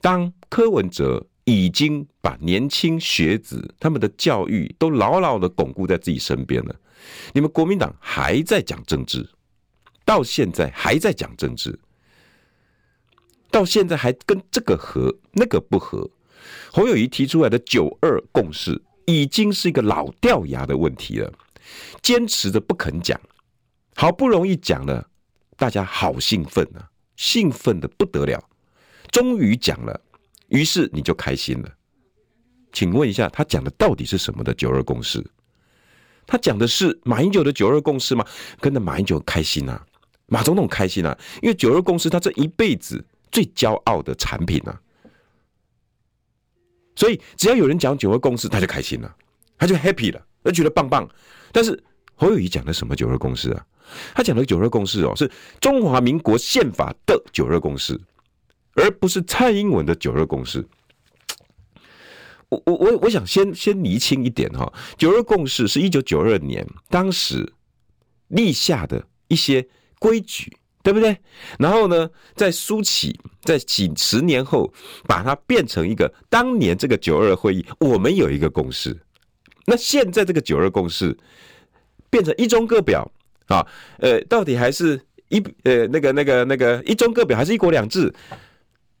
[0.00, 6.76] 当柯文哲已经把年轻学子他们的教育都牢牢的巩固在自己身边了，
[7.32, 9.26] 你们国民党还在讲政治。
[10.04, 11.78] 到现在还在讲政治，
[13.50, 16.10] 到现在还跟这个合那个不合。
[16.70, 21.32] 侯友谊提出来的九二共识已经是一个老掉牙的问题了，
[22.02, 23.18] 坚持着不肯讲，
[23.96, 25.08] 好不容易讲了，
[25.56, 28.42] 大家好兴奋啊，兴奋的不得了，
[29.10, 30.00] 终于讲了，
[30.48, 31.68] 于是你就开心了。
[32.72, 35.24] 请问一下，他讲的到底是什么的九二共识？
[36.26, 38.26] 他讲的是马英九的九二共识吗？
[38.60, 39.84] 跟着马英九开心啊。
[40.30, 44.78] 马总统开心啊，因为九二共识他这一辈子最骄傲的产品啊，
[46.96, 49.16] 所以只要有人讲九二共识，他就开心了，
[49.56, 51.08] 他就 happy 了，他觉得棒棒。
[51.50, 51.82] 但是
[52.14, 53.66] 侯友宜讲的什么九二共识啊？
[54.14, 55.30] 他讲的九二共识哦，是
[55.62, 57.98] 中华民国宪法的九二共识，
[58.80, 60.64] 而不是蔡英文的九二共识。
[62.48, 67.52] 我我我我想先先厘清一点哈，九二共识是一九九二年当时
[68.28, 69.68] 立下的一些。
[70.00, 71.18] 规矩对不对？
[71.58, 74.72] 然后呢，在苏起，在几十年后，
[75.08, 78.96] 把它变成一个当年这个九二会议，我们有一个共识。
[79.66, 81.18] 那现在这个九二共识
[82.08, 83.10] 变成一中各表
[83.48, 83.66] 啊，
[83.98, 88.14] 呃，到底还是一呃那个那个那个一中各表，还是一国两制？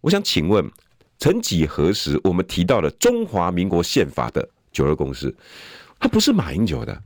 [0.00, 0.70] 我想请问，
[1.18, 5.34] 曾几何时我们提到了中华民国宪法的九二共识？
[5.98, 7.02] 它不是马英九的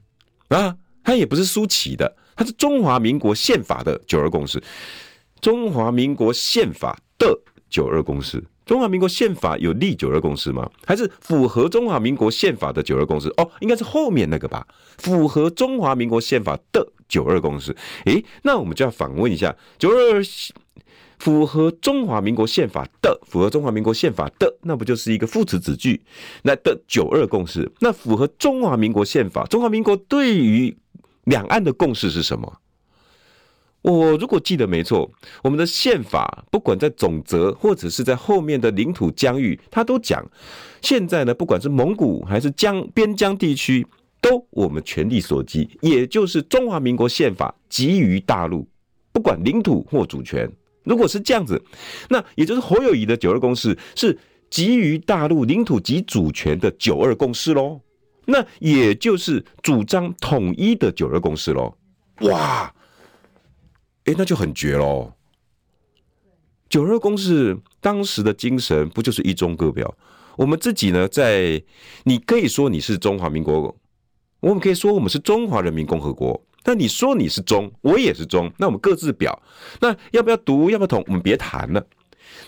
[0.48, 2.16] 啊，它也不是苏起的。
[2.34, 4.62] 它是中华民国宪法的九二共识，
[5.40, 10.68] 中华民国宪法的九二共识，中华民国宪法有立九二共识吗？
[10.86, 13.28] 还是符合中华民国宪法的九二共识？
[13.36, 14.66] 哦，应该是后面那个吧，
[14.98, 17.74] 符合中华民国宪法的九二共识。
[18.06, 20.22] 诶，那我们就要反问一下，九二
[21.22, 26.02] 符合中华民国宪法的，符合中华民国宪法的，那不就是一个副词子句？
[26.42, 30.76] 那的九二共识，那符合中华民国宪法，中华民国对于
[31.26, 32.52] 两岸的共识是什么？
[33.82, 35.08] 我如果记得没错，
[35.44, 40.28] 我们的宪法不管在总则或者是在后面的领土疆域，它都讲，
[40.80, 43.86] 现在呢，不管是蒙古还是疆边疆地区，
[44.20, 48.66] 都我们全力所及，也就是中华民国宪法给予大陆，
[49.12, 50.50] 不管领土或主权。
[50.84, 51.62] 如果是这样子，
[52.08, 54.18] 那也就是侯友宜的九二共识是
[54.50, 57.80] 基于大陆领土及主权的九二共识喽。
[58.24, 61.76] 那也就是主张统一的九二共识喽，
[62.20, 62.72] 哇，
[64.04, 65.12] 哎，那就很绝喽。
[66.68, 69.92] 九二共识当时的精神不就是一中各表？
[70.36, 71.62] 我们自己呢，在
[72.04, 73.76] 你可以说你是中华民国，
[74.38, 76.40] 我们可以说我们是中华人民共和国。
[76.62, 79.42] 但你说你是中，我也是中，那我们各自表。
[79.80, 80.70] 那要不要读？
[80.70, 81.02] 要不要统？
[81.06, 81.84] 我们别谈了。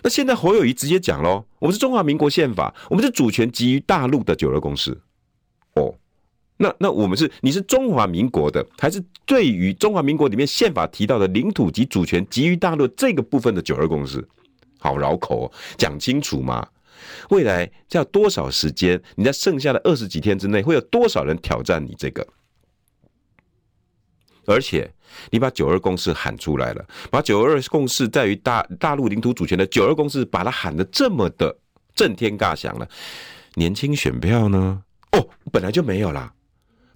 [0.03, 4.99] 那现在侯友谊直接讲喽，我们是中华民国宪法，我们是主权基于大陆的九二共识。
[5.75, 5.95] 哦，
[6.59, 14.27] 那那我们是你是中华民国的，还是对于中华民国里面宪法提到的领土及主权基于大陆这个部分的九二共识？
[14.79, 16.67] 好绕口哦，讲清楚嘛。
[17.31, 19.01] 未来要多少时间？
[19.17, 22.27] 你在剩下的二十几天之内，会有多少人挑战你这个？
[24.47, 24.91] 而且，
[25.31, 31.57] 你把九二共识喊出来了，把九二共识在于大大陆领土主权的九二共识，把它喊得这么的
[31.95, 32.89] 震天价响了。
[33.55, 34.83] 年轻选票呢？
[35.13, 36.33] 哦，本来就没有啦，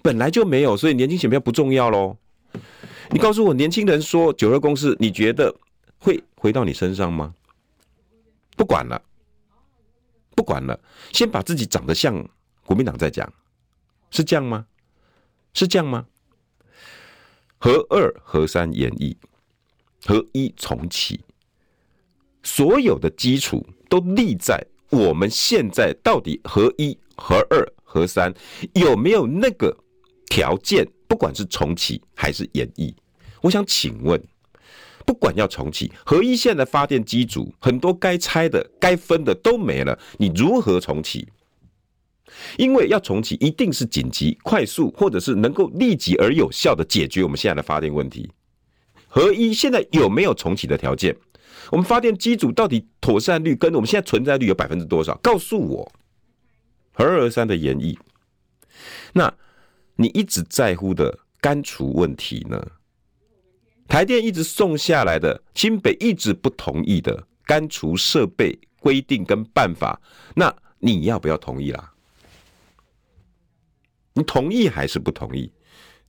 [0.02, 2.16] 本来就没有，所以年轻选票不重要喽。
[3.10, 5.54] 你告诉我，年轻人说九二共识，你觉得
[5.98, 7.32] 会回到你身上吗？
[8.56, 9.00] 不管了，
[10.34, 10.78] 不管了，
[11.12, 12.28] 先把自己长得像
[12.64, 13.32] 国民党再讲，
[14.10, 14.66] 是这样吗？
[15.54, 16.06] 是这样吗？
[17.58, 19.14] 核二、核三演绎，
[20.06, 21.20] 核一重启，
[22.42, 28.32] 所有的基础都立在我们现在到底核一、核二、核三
[28.74, 29.76] 有没有那个
[30.26, 30.86] 条件？
[31.08, 32.94] 不管是重启还是演绎，
[33.40, 34.22] 我想请问，
[35.06, 41.26] 不管要重启，核一现在发电机组很多该拆的、该分的都没了，你如何重启？
[42.56, 48.30] 因为要重启，一定是紧急、快速，或者是能够立即而有效的解决我们现在的发电问题。
[49.06, 51.16] 合一现在有没有重启的条件？
[51.70, 55.16] 我们发电机组到底妥善率跟我们现在存在率有百分之多少？
[55.22, 55.92] 告诉我。
[56.92, 57.96] 合二、核三的演绎，
[59.12, 59.32] 那
[59.96, 62.60] 你一直在乎的干除问题呢？
[63.86, 70.00] 台电一直送下来的，新北一直不同意的干除设备规定跟办法，
[70.34, 71.92] 那你要不要同意啦？
[74.18, 75.50] 你同意还是不同意？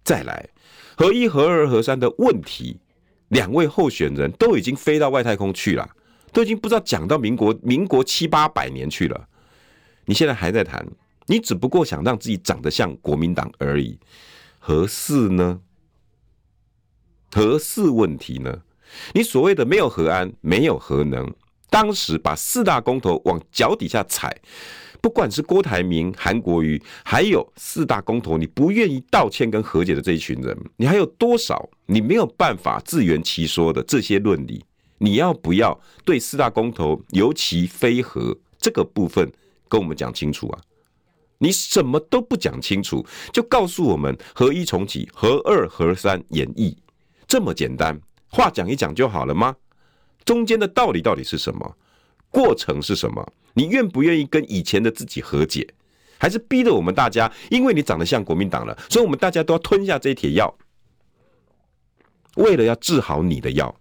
[0.03, 0.49] 再来，
[0.97, 2.79] 合一、合二、合三的问题，
[3.27, 5.87] 两位候选人都已经飞到外太空去了，
[6.33, 9.27] 都已经不知道讲到民国民国七八百年去了。
[10.05, 10.83] 你现在还在谈，
[11.27, 13.99] 你只不过想让自己长得像国民党而已。
[14.57, 15.61] 何四呢？
[17.31, 18.63] 何四问题呢？
[19.13, 21.31] 你所谓的没有核安，没有核能，
[21.69, 24.35] 当时把四大公投往脚底下踩。
[25.01, 34.63] 不管是郭台铭、韩国瑜，还有四大公投，你不愿意道歉跟和解的这一群人，你还有多少你没有办法自圆其说的这些论理？
[34.97, 39.31] 你要不要对四大公投，尤其非核这个部分
[39.69, 40.59] 跟我们讲清楚啊？
[41.37, 46.75] 你什么都不讲清楚，就告诉我们合一重启、合二、合三演绎，
[47.25, 47.97] 这么简单，
[48.27, 49.55] 话讲一讲就好了吗？
[50.25, 51.77] 中间的道理到底是什么？
[52.31, 53.33] 过程是什么？
[53.53, 55.67] 你愿不愿意跟以前的自己和解，
[56.17, 57.31] 还是逼着我们大家？
[57.49, 60.53] 因为你长得像国民党了，所以我们大家都要吞下这一帖药，
[62.35, 63.75] 为了要治好你的药，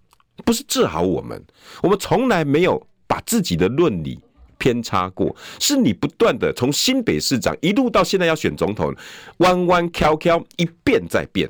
[0.44, 1.44] 不是治好我们。
[1.82, 4.18] 我们从来没有把自己的论理
[4.56, 8.92] 偏差过，是你不断的从新北市长一路到现在要选总统，
[9.38, 11.48] 弯弯翘翘，一变再变。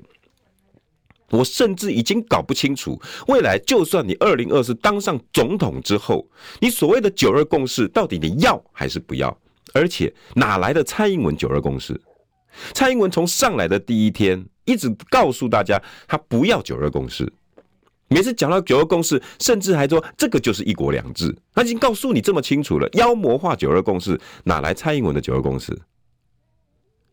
[1.30, 6.26] 我甚至已经搞不清楚，未来就算你二零二四当上总统之后，
[6.60, 9.36] 你所谓的九二共识到底你要还是不要？
[9.74, 12.00] 而且哪来的蔡英文九二共识？
[12.72, 17.30] 蔡英文从上来的第一天一直告诉大家，他不要九二共识。
[18.08, 21.36] 每次讲到九二共识，甚至还说这个就是一国两制。
[21.54, 25.78] 他已经告诉你这么清楚了，妖魔化九二共识，哪来蔡英文的九二共识？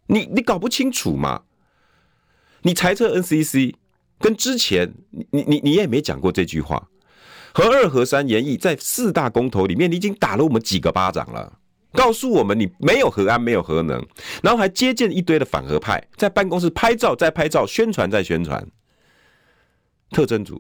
[0.07, 1.41] 你你搞不清楚吗？
[2.61, 3.74] 你裁撤 NCC。
[4.26, 6.84] 跟之前你你你你也没讲过这句话，
[7.53, 11.59] 核二核三延役在四大公投里面，你已经打了我们几个巴掌了，
[11.93, 14.03] 告诉我们你没有核安，没有核能，
[14.41, 18.67] 然后还接见一堆的反核派，在办公室拍照再拍照，宣传再宣传。
[20.09, 20.59] 特侦组，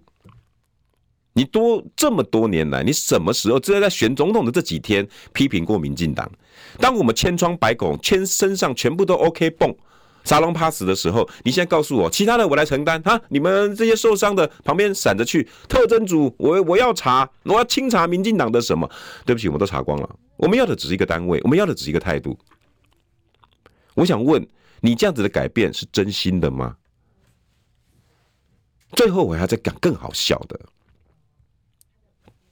[1.33, 6.31] 你多这么多年来，你什么时候只有在选总统的这几天批评过民进党？
[6.77, 9.75] 当我们千疮百孔，千身上全部都 OK 蹦。
[10.25, 15.47] 沙龙趴死的时候，你现在告诉我，其他的我来承担哈，你们这些受伤的旁边闪着去。
[15.69, 18.89] 特侦组，我我要查，我要清查民进党的什么？
[19.23, 20.15] 对不起，我们都查光了。
[20.35, 22.37] 我们要的只是一个单位，我们要的只是一个态度。
[23.93, 24.45] 我想问
[24.81, 26.75] 你，这样子的改变是真心的吗？
[28.93, 30.59] 最后，我还要再讲更好笑的。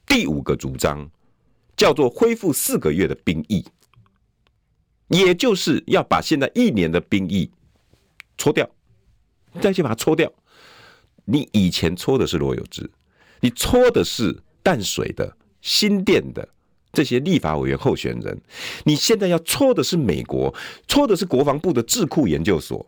[0.05, 1.09] 第五个主张
[1.75, 3.65] 叫做恢复四个月的兵役，
[5.07, 7.49] 也就是要把现在一年的兵役。
[8.37, 8.69] 搓掉，
[9.61, 10.31] 再去把它搓掉。
[11.25, 12.89] 你以前搓的是罗有志，
[13.39, 16.47] 你搓的是淡水的、新店的
[16.91, 18.41] 这些立法委员候选人，
[18.83, 20.53] 你现在要搓的是美国，
[20.87, 22.85] 搓的是国防部的智库研究所。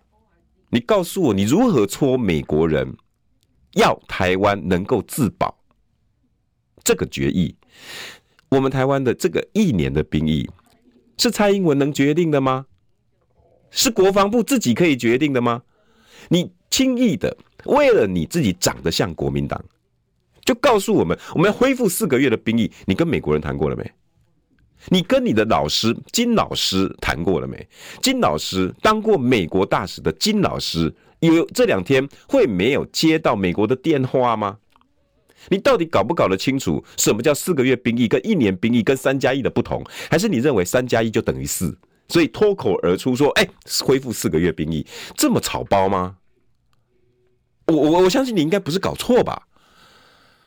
[0.69, 2.97] 你告诉我，你如何搓美国人
[3.73, 5.57] 要台湾能够自保？
[6.83, 7.55] 这个决议，
[8.49, 10.49] 我们台湾的这个一年的兵役，
[11.17, 12.65] 是蔡英文能决定的吗？
[13.75, 15.61] 是国防部自己可以决定的吗？
[16.29, 19.63] 你轻易的为了你自己长得像国民党，
[20.43, 22.71] 就告诉我们我们要恢复四个月的兵役。
[22.85, 23.91] 你跟美国人谈过了没？
[24.89, 27.67] 你跟你的老师金老师谈过了没？
[28.01, 34.57] 金老师当过美国大使的金老师，有这两天会没有接到美国的电话吗？
[35.49, 39.83] 你到底搞不搞得清楚什么叫四个月兵役跟一年兵役跟三加一的不同？
[40.09, 41.77] 还是你认为三加一就等于四？
[42.07, 43.47] 所以脱口而出说：“哎，
[43.83, 44.85] 恢复四个月兵役，
[45.15, 46.17] 这么草包吗？”
[47.67, 49.41] 我我我相信你应该不是搞错吧？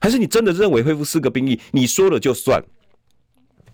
[0.01, 2.63] 还是你真的认为恢复四个兵役，你说了就算？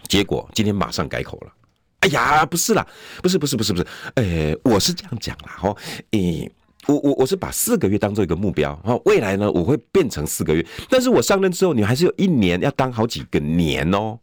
[0.09, 1.53] 结果今天马上改口了。
[2.01, 2.87] 哎呀，不是啦，
[3.23, 5.77] 不是不是不是不是，呃，我是这样讲啦，哈，
[6.11, 6.51] 诶，
[6.87, 14.19] 我我我是把四个月当做一个目标，哈，未来呢我会变成四个月，但是我上任之后，你还是有一年要当好几个年哦，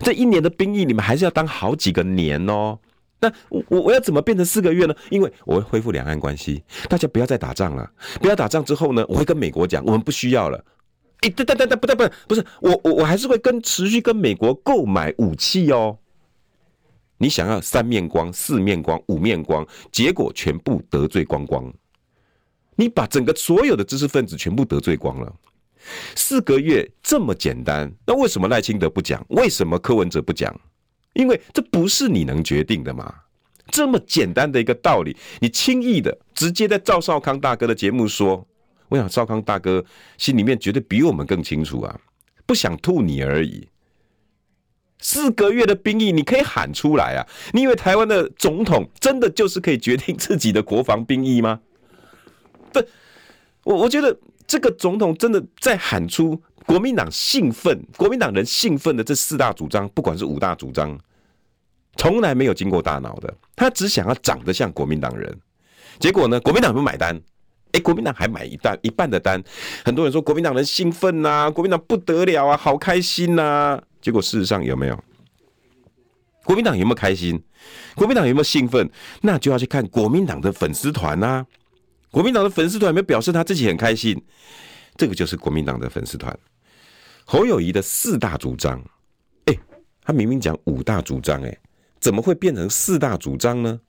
[0.00, 2.78] 这一年的兵役你们还是要当好几个年哦，
[3.18, 4.94] 那我我要怎么变成四个月呢？
[5.10, 7.90] 因为我会恢复两岸关系，大家不要再打仗了，
[8.20, 10.62] 不要打仗之后呢，我会跟美国讲，我们不需要了。
[11.20, 15.96] 哎，对对对对，不对不，不是我我我还是会跟持续跟美国购买武器哦。
[17.18, 21.72] 你想要三面光、四面光、五面光，结果全部得罪光光。
[22.74, 25.34] 你把整个所有的知识分子全部得罪光了。
[26.14, 29.24] 四个月这么简单，那为什么赖清德不讲？
[29.30, 30.54] 为什么柯文哲不讲？
[31.16, 33.12] 因为这不是你能决定的嘛。
[33.68, 38.46] 这么简单的一个道理，你轻易的直接在赵少康大哥的节目说。
[38.88, 39.84] 我想赵康大哥
[40.16, 42.00] 心里面绝对比我们更清楚啊，
[42.46, 43.66] 不想吐你而已。
[45.00, 47.26] 四个月的兵役你可以喊出来啊！
[47.52, 51.58] 你以为台湾的总统真的就是可以决定自己的国防兵役吗？
[52.72, 52.80] 不，
[53.64, 60.98] 我我觉得这个总统真的在喊出国民党兴奋、国民党人兴奋的这四大主张，不管是五大主张，
[61.96, 65.34] 从来没有经过大脑的，他只想要长得像国民党人。
[65.98, 67.18] 结果呢，国民党不买单。
[67.72, 69.42] 哎，国民党还买一半一半的单，
[69.84, 73.80] 很多人说国民党人兴奋呐，国民党不得了啊，好开心呐。
[74.00, 75.04] 结果事实上有没有？
[76.44, 77.42] 国民党有没有开心？
[77.94, 78.88] 国民党有没有兴奋？
[79.22, 81.44] 那就要去看国民党的粉丝团呐。
[82.10, 84.22] 国民党的粉丝团有没有表示他自己很开心？
[84.96, 86.34] 这个就是国民党的粉丝团。
[87.28, 88.80] 侯友宜的四大主张，
[89.46, 89.58] 哎，
[90.00, 91.58] 他明明讲五大主张，哎，
[91.98, 93.80] 怎么会变成四大主张呢？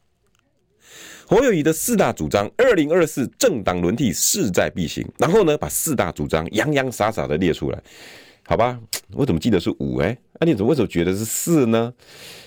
[1.27, 5.07] 侯友宜的四大主张，二零二四政党轮替势在必行。
[5.19, 7.79] 然后呢，把四大主张洋洋洒洒的列出来，
[8.43, 8.79] 好吧？
[9.11, 9.97] 我怎么记得是五？
[9.97, 11.93] 哎，那你怎么为什么觉得是四呢？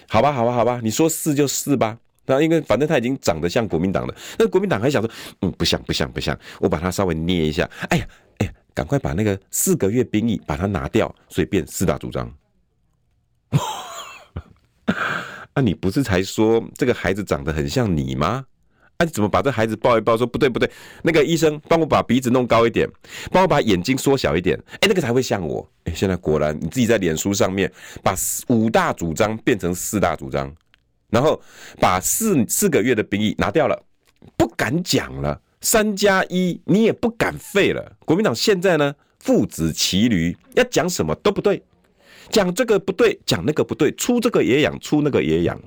[0.08, 1.96] 好吧，好吧，好吧，你说四就四吧。
[2.26, 5.08] 那因为反正他已经长得像国民党了，那国民党还想说，
[5.42, 6.36] 嗯，不像，不像，不像。
[6.58, 8.08] 我把它稍微捏一下，哎呀，
[8.80, 12.32] 赶快把那个四个月兵役把它拿掉，所以变四大主张。
[15.52, 18.42] 啊，你不是才说这个孩子长得很像你吗？
[18.96, 20.16] 啊、你怎么把这孩子抱一抱？
[20.16, 20.70] 说不对不对，
[21.02, 22.88] 那个医生帮我把鼻子弄高一点，
[23.30, 25.70] 帮我把眼睛缩小一点，哎，那个才会像我。
[25.84, 27.70] 哎，现在果然你自己在脸书上面
[28.02, 28.14] 把
[28.48, 30.50] 五大主张变成四大主张，
[31.10, 31.38] 然后
[31.78, 33.78] 把四四个月的兵役拿掉了，
[34.38, 35.38] 不敢讲了。
[35.60, 37.96] 三加一你也不敢废了。
[38.04, 41.62] 国民党现在呢，父子骑驴，要讲什么都不对，
[42.30, 45.60] 讲这个不对，讲那个不对，出这个也养，出那个也养。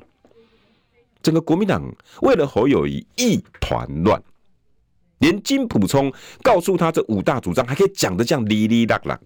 [1.21, 1.81] 整个国民党
[2.21, 4.21] 为了侯友谊一团乱，
[5.19, 9.19] 连金普聪告诉他这五大主张还可以讲的这样哩哩啦啦，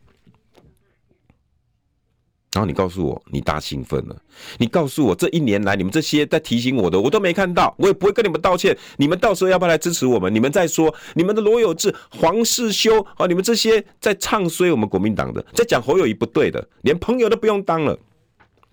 [2.58, 4.16] 然后你告诉我你大兴奋了，
[4.58, 10.34] 你告诉我这一年来你们这些在提醒我的我都没看到，我也不会跟你们道歉，你们到时候要不要来支持我们？
[10.34, 17.96] 你们再说你们的罗有志、黄世修啊，你们这些在唱衰我们国民党的，在讲侯友宜不对的，连朋友都不用当了，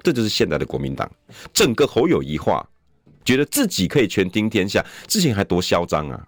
[0.03, 1.11] 这就是现在的国民党，
[1.53, 2.67] 整个侯友宜化。
[3.23, 6.27] 觉得自己可以全听天下，之前还多嚣张啊！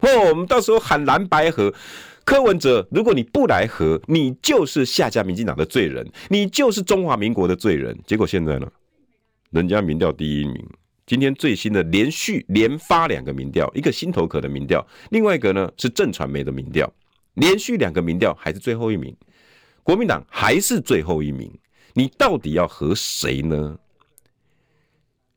[0.00, 1.72] 哦，我们到时候喊蓝白合，
[2.24, 7.96] 柯文哲，如果你不来合，你就是下架民进党的罪人，你就是中华民国的罪人。
[8.06, 8.66] 结果现在呢，
[9.50, 10.66] 人家民调第一名，
[11.06, 16.90] 今天最新的连续连发两个民调，一个新头壳的民调，另外一个呢是震传媒的民调，
[17.34, 19.14] 连续两个民调还是最后一名，
[19.82, 21.52] 国民党还是最后一名，
[21.92, 23.78] 你到底要和谁呢？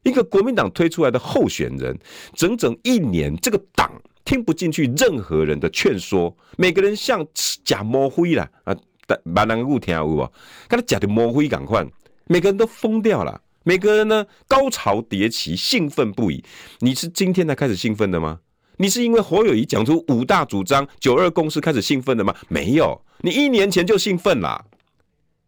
[0.03, 1.99] 一个国民党推出来的候选人，
[2.33, 3.91] 整整一年，这个党
[4.27, 7.25] 听不进去任何人的劝说，每个人像
[7.63, 8.75] 假模灰了啊！
[9.23, 10.29] 蛮难过听有无？
[10.67, 11.87] 跟他假的模灰赶快，
[12.25, 16.43] 每个人都疯掉了，每个人呢高潮迭起，兴奋不已。
[16.79, 18.41] 你是今天才开始兴奋的吗？
[18.75, 22.35] 你是因为侯友宜讲出五大主张、九二共识开始兴奋的吗？
[22.49, 24.65] 没有，你一年前就兴奋啦。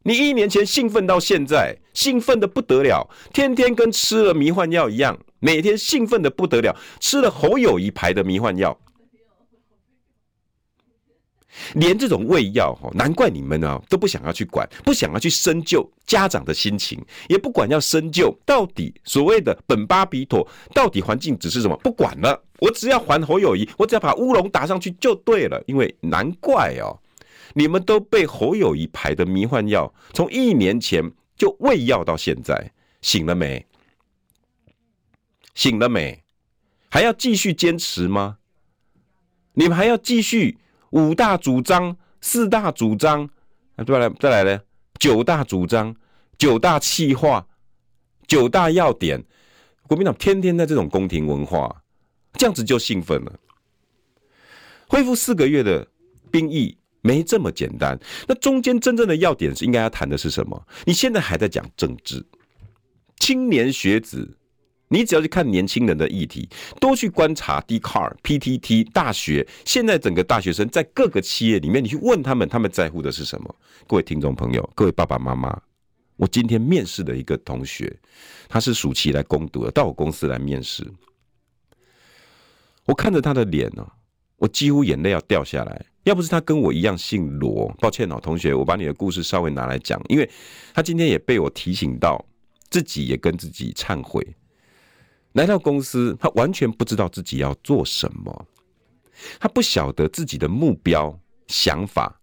[0.03, 8.77] 你一年前兴奋到现在，兴奋的不得了，天天跟吃了迷幻药一样，每天兴奋的不得了，吃了侯友谊牌的迷幻药。
[11.73, 25.61] 连这种喂药哈，难怪你们啊都不想要去管，不想要去深究家长的心情，也不管要深究到底所谓的本巴比妥到底环境只是什么，不管了，我只要还侯友谊，我只要把乌龙打上去就对了。
[25.65, 26.95] 因为难怪哦，
[27.53, 32.71] 你们都被侯友谊牌的迷幻药，从一年前就喂药到现在，
[33.01, 33.65] 醒了没？
[35.60, 36.24] 醒了没？
[36.89, 38.38] 还要继续坚持吗？
[39.55, 40.57] 你们还要继续？
[40.91, 43.30] 五大主张、四大主张，
[43.76, 44.62] 啊，再来再来呢？
[44.97, 45.93] 九大主张、
[46.38, 47.45] 九大气划、
[48.26, 49.22] 九大要点，
[49.86, 51.84] 国民党天天在这种宫廷文化，
[52.36, 53.38] 这样子就兴奋了。
[54.88, 55.86] 恢复四个月的
[56.32, 57.99] 兵役没这么简单，
[58.30, 60.66] 那中间真正的要点是应该要谈的是什么？
[60.86, 62.26] 你现在还在讲政治，
[63.18, 64.38] 青年学子。
[64.89, 66.49] 你只要去看年轻人的议题，
[66.81, 73.55] 多去观察 D Car、PTT、大学，现在整个大学生在各个企业里面，你去问他们，他们在乎的是什么？
[73.87, 75.61] 各位听众朋友，各位爸爸妈妈，
[76.15, 77.95] 我今天面试的一个同学，
[78.47, 80.85] 他是暑期来攻读的，到我公司来面试。
[82.85, 83.87] 我看着他的脸呢，
[84.37, 85.85] 我几乎眼泪要掉下来。
[86.05, 90.27] 要不是他跟我一样姓罗，抱歉哦，同学，我把你的故事稍微拿来讲，因为
[90.73, 92.25] 他今天也被我提醒到，
[92.71, 94.25] 自己也跟自己忏悔。
[95.34, 98.47] 来到公司，他完全不知道自己要做什么，
[99.39, 101.17] 他不晓得自己的目标、
[101.47, 102.19] 想法、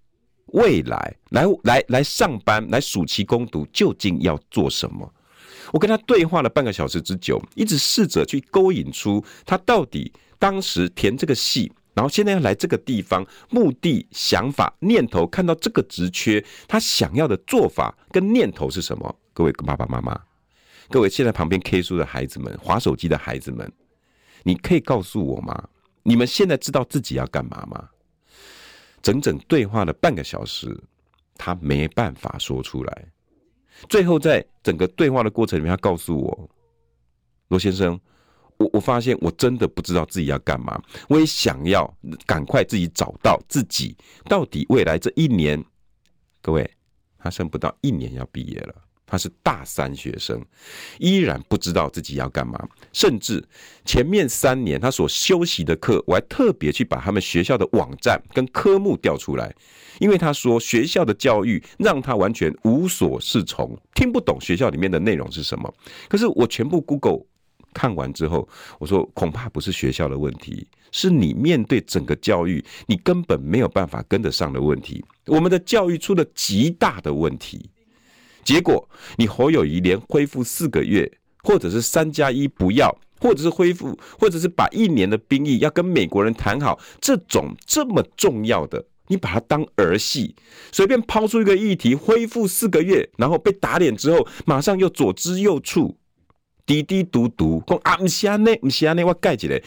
[0.46, 5.10] 未来，来来来上班、来暑期攻读究竟要做什么？
[5.72, 19.16] 我跟他对话了半个小时之久，一直试着去勾引出他到底当时填这个系，然后现在要来这个地方，目的、想法、念头，看到这个职缺，他想要的做法跟念头是什么？
[19.32, 20.25] 各位爸爸妈妈。
[20.88, 23.70] 各位现在旁边 K 书的孩子们，划手机的孩子们，
[24.42, 25.68] 你可以告诉我吗？
[26.02, 27.88] 你们现在知道自己要干嘛吗？
[29.02, 30.76] 整整对话了半个小时，
[31.34, 33.12] 他没办法说出来。
[33.88, 36.50] 最后在整个对话的过程里面，他告诉我
[37.48, 38.00] ：“罗先生，
[38.56, 40.80] 我我发现我真的不知道自己要干嘛。
[41.08, 41.92] 我也想要
[42.24, 45.62] 赶快自己找到自己到底未来这一年。”
[46.40, 46.68] 各位，
[47.18, 48.74] 他剩不到一年要毕业了。
[49.06, 50.44] 他是大三学生，
[50.98, 52.58] 依然不知道自己要干嘛，
[52.92, 53.42] 甚至
[53.84, 59.54] 前面三年他所修习的课，我还特别去把他们学校的网站跟科目调出来，
[60.00, 65.72] 因为他说学校的教育让他完全无所适从，听不懂学校里面的内容是什么。
[66.08, 67.20] 可是我全部 Google
[67.72, 68.48] 看完之后，
[68.80, 75.04] 我说恐怕不是学校的问题，是你面对整个教育，你根本没有办法跟得上的问题。
[75.26, 77.70] 我们的教育出了极大的问题。
[78.46, 81.10] 结果，你侯友宜连恢复四个月，
[81.42, 90.36] 或者是三加一不要，或者是恢复，或者是把一年的兵役要跟美国人谈好，这种这么重要的，你把它当儿戏，
[90.70, 95.96] 随便抛出一个议题，恢复四个月，然后被打脸之后，马上又左支右绌，
[96.64, 99.60] 滴滴嘟嘟，说啊，不是呢，不是呢，我盖起来。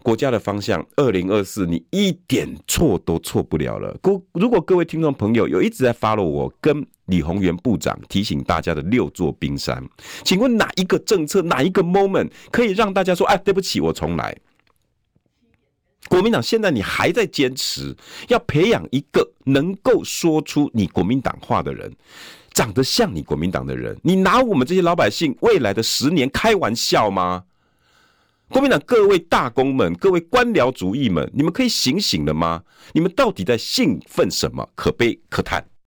[0.00, 3.94] 国家的方向，二零二四，你一点错都错不了了。
[4.32, 9.82] 如果各位听众朋友有一直在 follow 我跟李鸿源部长提醒大家的六座冰山，
[10.24, 14.34] 请问哪一个政策，哪一个 moment 可以让大家说，哎，对不起，我重来？
[16.08, 17.94] 国民党现在你还在坚持
[18.28, 21.92] 要培养一个能够说出你国民党话的人，
[22.52, 27.44] 长得像你国民党的人，你拿我们这些老百姓未来的十年开玩笑吗？
[28.48, 32.62] 国民党各位大公们，各位官僚主义们，你们可以醒醒了吗？
[32.92, 34.66] 你们到底在兴奋什么？
[34.74, 35.62] 可悲可叹。